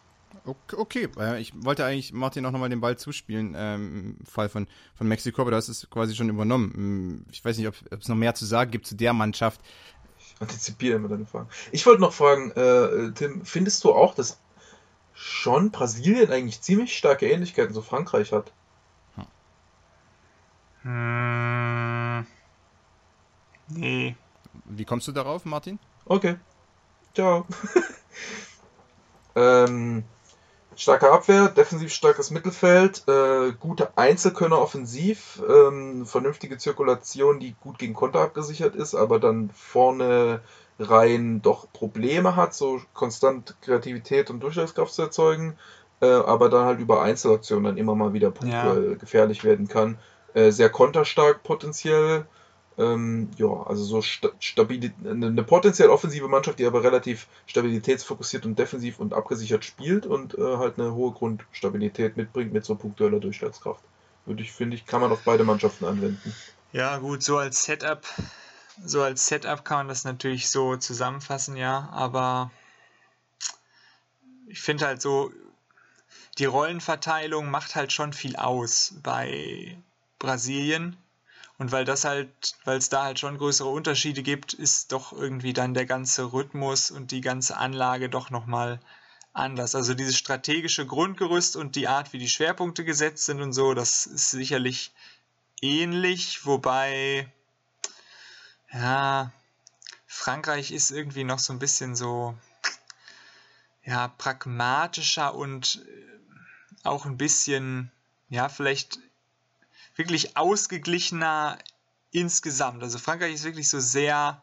[0.45, 1.09] Okay,
[1.39, 5.43] ich wollte eigentlich Martin auch nochmal den Ball zuspielen ähm, im Fall von, von Mexiko,
[5.43, 6.73] aber das ist quasi schon übernommen.
[6.75, 9.61] Hm, ich weiß nicht, ob, ob es noch mehr zu sagen gibt zu der Mannschaft.
[10.19, 11.49] Ich antizipiere immer deine Fragen.
[11.73, 14.39] Ich wollte noch fragen, äh, Tim, findest du auch, dass
[15.13, 18.53] schon Brasilien eigentlich ziemlich starke Ähnlichkeiten zu Frankreich hat?
[20.83, 22.27] Hm.
[23.69, 24.17] Nee.
[24.65, 25.79] Wie kommst du darauf, Martin?
[26.07, 26.37] Okay.
[27.15, 27.47] Ciao.
[29.35, 30.05] ähm,
[30.81, 37.93] starke Abwehr, defensiv starkes Mittelfeld, äh, gute Einzelkönner offensiv, ähm, vernünftige Zirkulation, die gut gegen
[37.93, 40.41] Konter abgesichert ist, aber dann vorne
[40.79, 45.59] rein doch Probleme hat, so konstant Kreativität und Durchschlagskraft zu erzeugen,
[46.01, 48.97] äh, aber dann halt über Einzelaktionen dann immer mal wieder punktuell ja.
[48.97, 49.99] gefährlich werden kann.
[50.33, 52.25] Äh, sehr konterstark potenziell,
[52.79, 59.01] ähm, ja, also so stabil, eine potenziell offensive Mannschaft, die aber relativ stabilitätsfokussiert und defensiv
[59.01, 63.83] und abgesichert spielt und äh, halt eine hohe Grundstabilität mitbringt mit so punktueller Durchschlagskraft.
[64.25, 66.35] Würde ich, finde ich, kann man auf beide Mannschaften anwenden.
[66.73, 68.07] Ja, gut, so als Setup,
[68.85, 72.51] so als Setup kann man das natürlich so zusammenfassen, ja, aber
[74.47, 75.33] ich finde halt so,
[76.39, 79.77] die Rollenverteilung macht halt schon viel aus bei
[80.19, 80.97] Brasilien
[81.61, 85.53] Und weil das halt, weil es da halt schon größere Unterschiede gibt, ist doch irgendwie
[85.53, 88.81] dann der ganze Rhythmus und die ganze Anlage doch nochmal
[89.35, 89.75] anders.
[89.75, 94.07] Also dieses strategische Grundgerüst und die Art, wie die Schwerpunkte gesetzt sind und so, das
[94.07, 94.95] ist sicherlich
[95.61, 97.31] ähnlich, wobei,
[98.73, 99.31] ja,
[100.07, 102.39] Frankreich ist irgendwie noch so ein bisschen so,
[103.85, 107.93] ja, pragmatischer und äh, auch ein bisschen,
[108.31, 108.99] ja, vielleicht
[110.01, 111.59] wirklich ausgeglichener
[112.11, 112.83] insgesamt.
[112.83, 114.41] Also Frankreich ist wirklich so sehr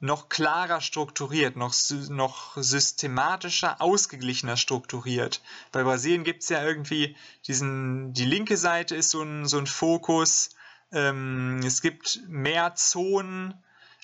[0.00, 1.74] noch klarer strukturiert, noch,
[2.10, 5.40] noch systematischer, ausgeglichener strukturiert.
[5.72, 9.66] Bei Brasilien gibt es ja irgendwie diesen, die linke Seite ist so ein, so ein
[9.66, 10.50] Fokus.
[10.92, 13.54] Ähm, es gibt mehr Zonen,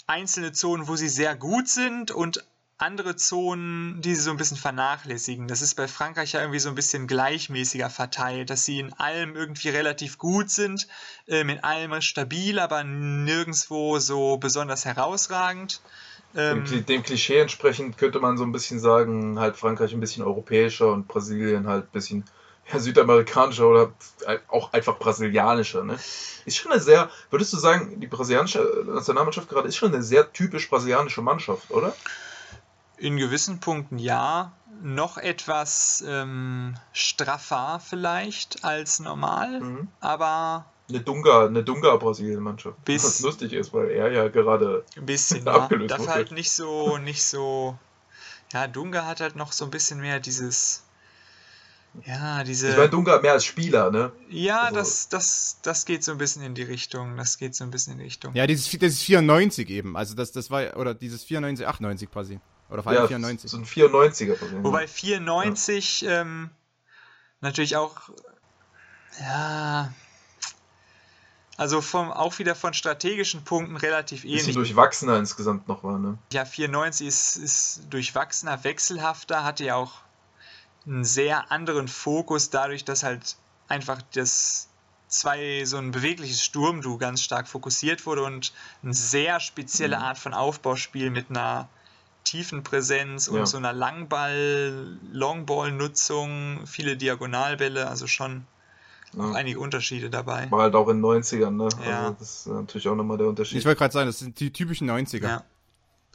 [0.06, 2.44] einzelne Zonen, wo sie sehr gut sind und
[2.78, 5.48] andere Zonen, die sie so ein bisschen vernachlässigen.
[5.48, 9.34] Das ist bei Frankreich ja irgendwie so ein bisschen gleichmäßiger verteilt, dass sie in allem
[9.34, 10.86] irgendwie relativ gut sind,
[11.26, 15.80] ähm, in allem stabil, aber nirgendwo so besonders herausragend.
[16.34, 20.22] Ähm, dem, dem, Klischee entsprechend könnte man so ein bisschen sagen, halt Frankreich ein bisschen
[20.22, 22.24] europäischer und Brasilien halt ein bisschen
[22.70, 23.92] ja, südamerikanischer oder
[24.48, 25.82] auch einfach brasilianischer.
[25.82, 25.94] Ne?
[26.44, 30.30] Ist schon eine sehr, würdest du sagen, die brasilianische Nationalmannschaft gerade ist schon eine sehr
[30.32, 31.94] typisch brasilianische Mannschaft, oder?
[32.98, 34.52] In gewissen Punkten ja.
[34.82, 39.88] Noch etwas ähm, straffer vielleicht als normal, mhm.
[40.00, 40.66] aber.
[40.88, 42.76] Eine Dunga, eine Dunga-Brasilien-Mannschaft.
[42.86, 46.98] Was lustig ist, weil er ja gerade ein bisschen ja, abgelöst Dafür halt nicht so,
[46.98, 47.78] nicht so.
[48.52, 50.84] Ja, Dunga hat halt noch so ein bisschen mehr dieses.
[52.04, 52.68] Ja, diese.
[52.68, 54.12] Ich meine, Dunga mehr als Spieler, ne?
[54.28, 54.76] Ja, also.
[54.76, 57.16] das, das, das geht so ein bisschen in die Richtung.
[57.16, 58.34] Das geht so ein bisschen in die Richtung.
[58.34, 59.96] Ja, dieses, das ist 94 eben.
[59.96, 62.40] Also das, das war, oder dieses 94, 98 quasi.
[62.68, 63.50] Oder vor allem ja, 94.
[63.50, 64.36] So ein 94er.
[64.36, 64.64] Problem.
[64.64, 66.20] Wobei 94 ja.
[66.22, 66.50] ähm,
[67.40, 68.10] natürlich auch,
[69.20, 69.92] ja,
[71.56, 74.40] also vom, auch wieder von strategischen Punkten relativ ähnlich.
[74.40, 76.18] Bisschen durchwachsener insgesamt noch war, ne?
[76.32, 79.92] Ja, 94 ist, ist durchwachsener, wechselhafter, hatte ja auch
[80.86, 83.36] einen sehr anderen Fokus, dadurch, dass halt
[83.68, 84.68] einfach das
[85.08, 88.52] zwei so ein bewegliches Sturmdu ganz stark fokussiert wurde und
[88.82, 90.02] eine sehr spezielle mhm.
[90.02, 91.68] Art von Aufbauspiel mit einer
[92.26, 93.46] Tiefenpräsenz und ja.
[93.46, 98.46] so einer Langball, Longball-Nutzung, viele Diagonalbälle, also schon
[99.16, 99.32] ja.
[99.32, 100.50] einige Unterschiede dabei.
[100.50, 101.68] War halt auch in den 90ern, ne?
[101.88, 102.00] Ja.
[102.00, 103.58] Also das ist natürlich auch nochmal der Unterschied.
[103.58, 105.22] Ich wollte gerade sagen, das sind die typischen 90er.
[105.22, 105.44] Ja.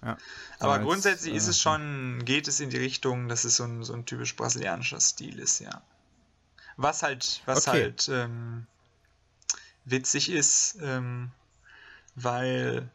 [0.04, 0.18] ja.
[0.60, 3.64] Aber jetzt, grundsätzlich äh, ist es schon, geht es in die Richtung, dass es so
[3.64, 5.82] ein, so ein typisch brasilianischer Stil ist, ja.
[6.76, 7.84] Was halt, was okay.
[7.84, 8.68] halt ähm,
[9.86, 11.32] witzig ist, ähm,
[12.16, 12.90] weil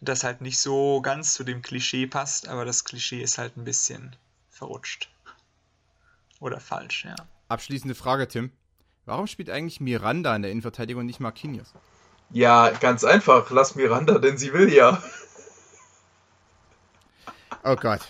[0.00, 3.64] das halt nicht so ganz zu dem Klischee passt, aber das Klischee ist halt ein
[3.64, 4.16] bisschen
[4.48, 5.10] verrutscht.
[6.40, 7.16] Oder falsch, ja.
[7.48, 8.52] Abschließende Frage, Tim.
[9.04, 11.74] Warum spielt eigentlich Miranda in der Innenverteidigung und nicht Marquinhos?
[12.30, 13.50] Ja, ganz einfach.
[13.50, 15.02] Lass Miranda, denn sie will ja.
[17.64, 18.00] Oh Gott.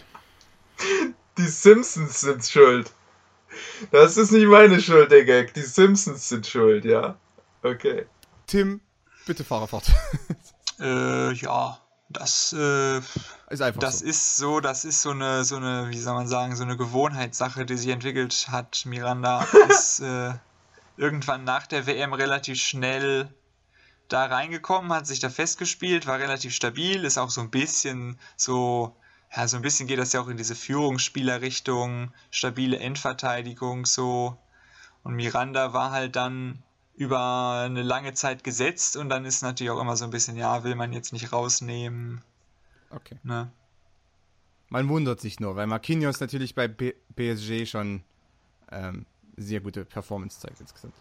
[1.38, 2.92] Die Simpsons sind schuld.
[3.90, 5.54] Das ist nicht meine Schuld, der Gag.
[5.54, 7.16] Die Simpsons sind schuld, ja.
[7.62, 8.06] Okay.
[8.46, 8.80] Tim,
[9.26, 9.86] bitte fahre fort.
[10.80, 11.78] Äh, ja,
[12.08, 12.98] das äh,
[13.50, 14.04] ist einfach das so.
[14.06, 17.64] ist so, das ist so eine, so eine, wie soll man sagen, so eine Gewohnheitssache,
[17.66, 18.84] die sich entwickelt hat.
[18.84, 20.32] Miranda ist äh,
[20.96, 23.32] irgendwann nach der WM relativ schnell
[24.08, 28.96] da reingekommen, hat sich da festgespielt, war relativ stabil, ist auch so ein bisschen so,
[29.34, 34.36] ja, so ein bisschen geht das ja auch in diese Führungsspielerrichtung, stabile Endverteidigung so.
[35.04, 36.62] Und Miranda war halt dann
[37.00, 40.64] über eine lange Zeit gesetzt und dann ist natürlich auch immer so ein bisschen, ja,
[40.64, 42.20] will man jetzt nicht rausnehmen.
[42.90, 43.16] Okay.
[43.22, 43.50] Ne?
[44.68, 48.02] Man wundert sich nur, weil Marquinhos natürlich bei B PSG schon
[48.70, 49.06] ähm,
[49.38, 50.92] sehr gute Performance zeigt insgesamt.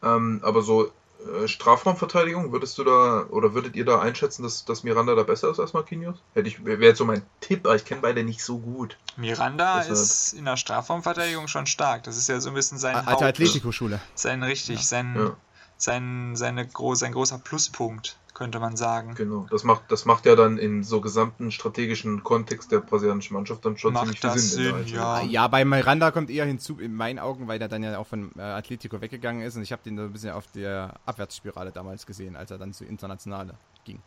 [0.00, 4.84] Ähm, aber so äh, Strafraumverteidigung, würdest du da oder würdet ihr da einschätzen, dass, dass
[4.84, 6.18] Miranda da besser ist als Marquinhos?
[6.34, 8.96] Hätte ich, wäre jetzt so mein Tipp, aber ich kenne beide nicht so gut.
[9.16, 9.92] Miranda Deshalb.
[9.92, 12.04] ist in der Strafraumverteidigung schon stark.
[12.04, 14.00] Das ist ja so ein bisschen sein Alte Atletico-Schule.
[14.14, 14.82] Sein richtig, ja.
[14.82, 15.36] sein ja
[15.78, 19.14] sein, seine gro sein großer Pluspunkt, könnte man sagen.
[19.14, 23.64] Genau, das macht, das macht ja dann im so gesamten strategischen Kontext der brasilianischen Mannschaft
[23.64, 24.84] dann schon macht ziemlich viel Sinn.
[24.84, 25.22] Sinn ja.
[25.22, 28.32] ja, bei Miranda kommt eher hinzu, in meinen Augen, weil der dann ja auch von
[28.36, 32.04] äh, Atletico weggegangen ist und ich habe den so ein bisschen auf der Abwärtsspirale damals
[32.06, 33.54] gesehen, als er dann zu Internationale
[33.84, 34.02] ging.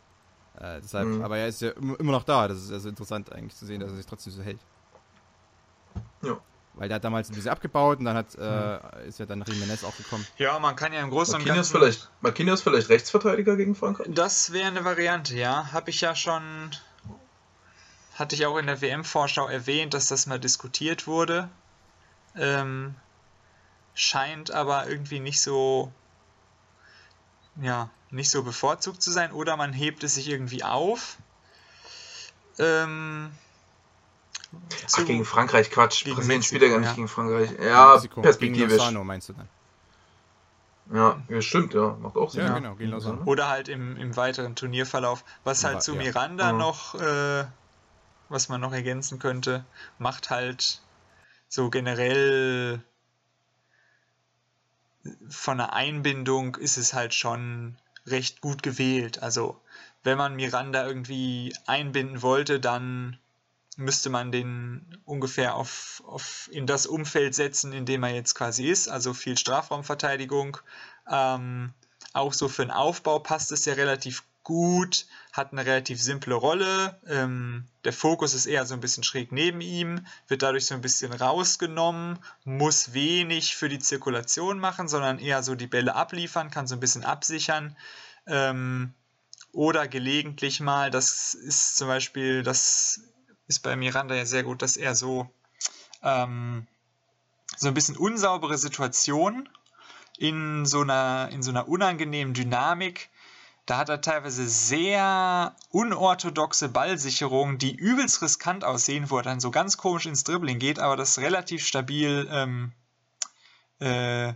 [0.60, 1.22] Äh, deshalb, mhm.
[1.22, 3.90] aber er ist ja immer noch da, das ist also interessant eigentlich zu sehen, dass
[3.90, 4.60] er sich trotzdem so hält.
[6.22, 6.38] Ja.
[6.74, 9.84] Weil der hat damals ein bisschen abgebaut und dann hat, äh, ist ja dann Jimenez
[9.84, 10.26] auch gekommen.
[10.38, 11.78] Ja, man kann ja im Großen und Ganzen.
[11.78, 14.06] Vielleicht, Marquinhos vielleicht Rechtsverteidiger gegen Frankreich?
[14.10, 15.70] Das wäre eine Variante, ja.
[15.72, 16.42] Habe ich ja schon.
[18.14, 21.48] Hatte ich auch in der WM-Vorschau erwähnt, dass das mal diskutiert wurde.
[22.36, 22.94] Ähm,
[23.94, 25.92] scheint aber irgendwie nicht so.
[27.60, 31.16] ja, nicht so bevorzugt zu sein oder man hebt es sich irgendwie auf.
[32.58, 33.30] Ähm,
[34.94, 36.04] Ach, gegen Frankreich, Quatsch.
[36.04, 36.94] Gegen Brasilien spielt ja gar nicht ja.
[36.94, 37.50] gegen Frankreich.
[37.60, 38.72] Ja, Mexiko, Gegen perspektivisch.
[38.78, 39.48] Lozano meinst du dann?
[40.92, 41.96] Ja, ja, stimmt, ja.
[42.00, 42.42] Macht auch Sinn.
[42.42, 43.22] Ja, Ja, genau, gegen Lozano.
[43.24, 45.24] Oder halt im, im weiteren Turnierverlauf.
[45.44, 45.94] Was halt zu.
[45.94, 46.58] Miranda Mhm.
[46.58, 47.44] noch, äh,
[48.28, 49.64] was man noch ergänzen könnte,
[49.98, 50.80] macht halt
[51.48, 52.82] so generell
[55.28, 57.76] von der Einbindung ist es halt schon
[58.06, 59.22] recht gut gewählt.
[59.22, 59.60] Also
[60.02, 63.18] wenn man Miranda irgendwie einbinden wollte, dann
[63.76, 68.68] müsste man den ungefähr auf, auf in das Umfeld setzen, in dem er jetzt quasi
[68.68, 70.58] ist, also viel Strafraumverteidigung.
[71.10, 71.72] Ähm,
[72.12, 77.00] auch so für den Aufbau passt es ja relativ gut, hat eine relativ simple Rolle.
[77.06, 80.80] Ähm, der Fokus ist eher so ein bisschen schräg neben ihm, wird dadurch so ein
[80.80, 86.66] bisschen rausgenommen, muss wenig für die Zirkulation machen, sondern eher so die Bälle abliefern, kann
[86.66, 87.76] so ein bisschen absichern.
[88.26, 88.92] Ähm,
[89.52, 93.11] oder gelegentlich mal, das ist zum Beispiel, das
[93.46, 95.28] ist bei Miranda ja sehr gut, dass er so,
[96.02, 96.66] ähm,
[97.56, 99.48] so ein bisschen unsaubere Situationen
[100.18, 103.10] in so einer, in so einer unangenehmen Dynamik.
[103.66, 109.50] Da hat er teilweise sehr unorthodoxe Ballsicherungen, die übelst riskant aussehen, wo er dann so
[109.50, 112.72] ganz komisch ins Dribbling geht, aber das relativ stabil ähm,
[113.78, 114.34] äh,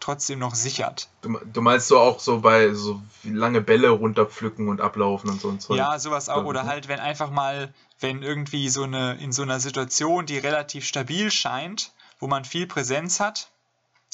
[0.00, 1.08] trotzdem noch sichert.
[1.22, 5.48] Du, du meinst so auch so bei so lange Bälle runterpflücken und ablaufen und so
[5.48, 5.76] ein Zeug.
[5.76, 6.44] Ja, sowas auch.
[6.44, 10.86] Oder halt, wenn einfach mal, wenn irgendwie so eine, in so einer Situation, die relativ
[10.86, 13.50] stabil scheint, wo man viel Präsenz hat,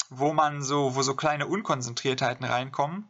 [0.09, 3.07] wo man so, wo so kleine Unkonzentriertheiten reinkommen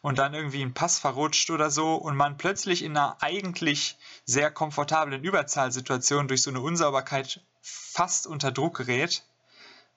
[0.00, 4.50] und dann irgendwie ein Pass verrutscht oder so und man plötzlich in einer eigentlich sehr
[4.50, 9.22] komfortablen Überzahlsituation durch so eine Unsauberkeit fast unter Druck gerät,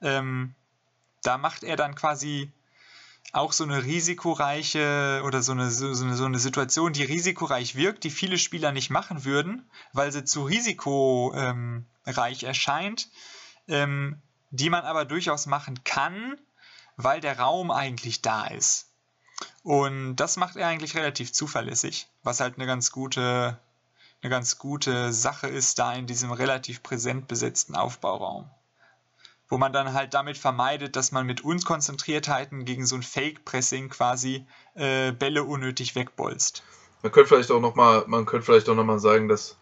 [0.01, 0.53] ähm,
[1.25, 2.51] da macht er dann quasi
[3.33, 8.03] auch so eine risikoreiche oder so eine, so, eine, so eine Situation, die risikoreich wirkt,
[8.03, 13.09] die viele Spieler nicht machen würden, weil sie zu risikoreich erscheint,
[13.67, 14.21] ähm,
[14.51, 16.39] die man aber durchaus machen kann,
[16.95, 18.91] weil der Raum eigentlich da ist.
[19.63, 23.59] Und das macht er eigentlich relativ zuverlässig, was halt eine ganz gute,
[24.21, 28.49] eine ganz gute Sache ist da in diesem relativ präsent besetzten Aufbauraum
[29.55, 34.45] wo man dann halt damit vermeidet, dass man mit Unkonzentriertheiten gegen so ein Fake-Pressing quasi
[34.73, 36.61] äh, Bälle unnötig wegbolzt.
[37.03, 39.57] Man könnte vielleicht auch noch mal, man könnte vielleicht auch noch mal sagen, dass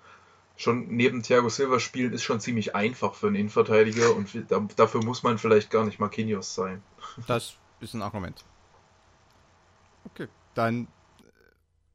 [0.57, 5.03] schon neben Thiago Silva spielen ist schon ziemlich einfach für einen Innenverteidiger und da, dafür
[5.03, 6.81] muss man vielleicht gar nicht Marquinhos sein.
[7.27, 8.43] Das ist ein Argument.
[10.05, 10.85] Okay, dann,
[11.19, 11.25] äh,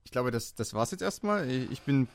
[0.05, 1.51] ich glaube, das, das war's jetzt erstmal.
[1.51, 2.07] Ich bin,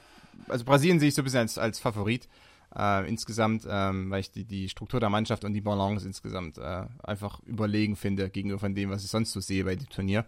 [0.48, 2.30] also Brasilien sehe ich so ein bisschen als, als Favorit.
[2.76, 6.86] Äh, insgesamt, ähm, weil ich die, die Struktur der Mannschaft und die Balance insgesamt äh,
[7.04, 10.26] einfach überlegen finde gegenüber von dem, was ich sonst so sehe bei dem Turnier.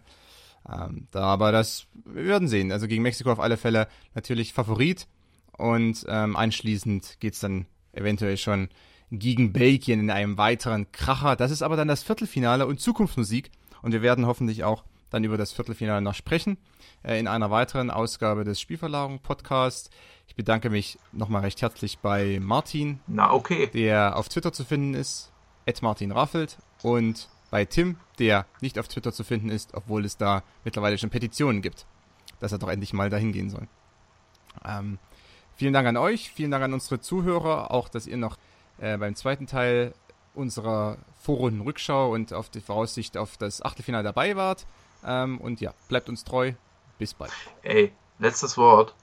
[0.68, 2.70] Ähm, da aber das, wir werden sehen.
[2.70, 5.08] Also gegen Mexiko auf alle Fälle natürlich Favorit
[5.56, 8.68] und ähm, anschließend geht's dann eventuell schon
[9.10, 11.34] gegen Belgien in einem weiteren Kracher.
[11.34, 13.50] Das ist aber dann das Viertelfinale und Zukunftsmusik
[13.82, 14.84] und wir werden hoffentlich auch
[15.16, 16.58] dann über das Viertelfinale noch sprechen
[17.02, 19.88] äh, in einer weiteren Ausgabe des Spielverlagerung Podcasts.
[20.28, 23.68] Ich bedanke mich nochmal recht herzlich bei Martin, Na, okay.
[23.68, 25.32] der auf Twitter zu finden ist,
[25.80, 30.42] Martin Raffelt und bei Tim, der nicht auf Twitter zu finden ist, obwohl es da
[30.64, 31.86] mittlerweile schon Petitionen gibt,
[32.38, 33.66] dass er doch endlich mal dahin gehen soll.
[34.66, 34.98] Ähm,
[35.54, 38.36] vielen Dank an euch, vielen Dank an unsere Zuhörer, auch dass ihr noch
[38.78, 39.94] äh, beim zweiten Teil
[40.34, 44.66] unserer Vorrunden-Rückschau und auf die Voraussicht auf das Achtelfinale dabei wart.
[45.04, 46.52] Ähm, und ja, bleibt uns treu.
[46.98, 47.32] Bis bald.
[47.62, 48.94] Ey, letztes Wort.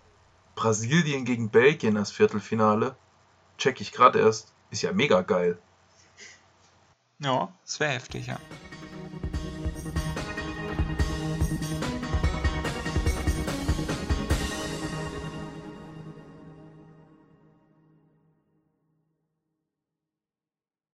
[0.56, 2.96] Brasilien gegen Belgien als Viertelfinale.
[3.58, 4.54] Check ich gerade erst.
[4.72, 5.58] Ist ja mega geil.
[7.20, 8.40] Ja, das wäre heftig, ja.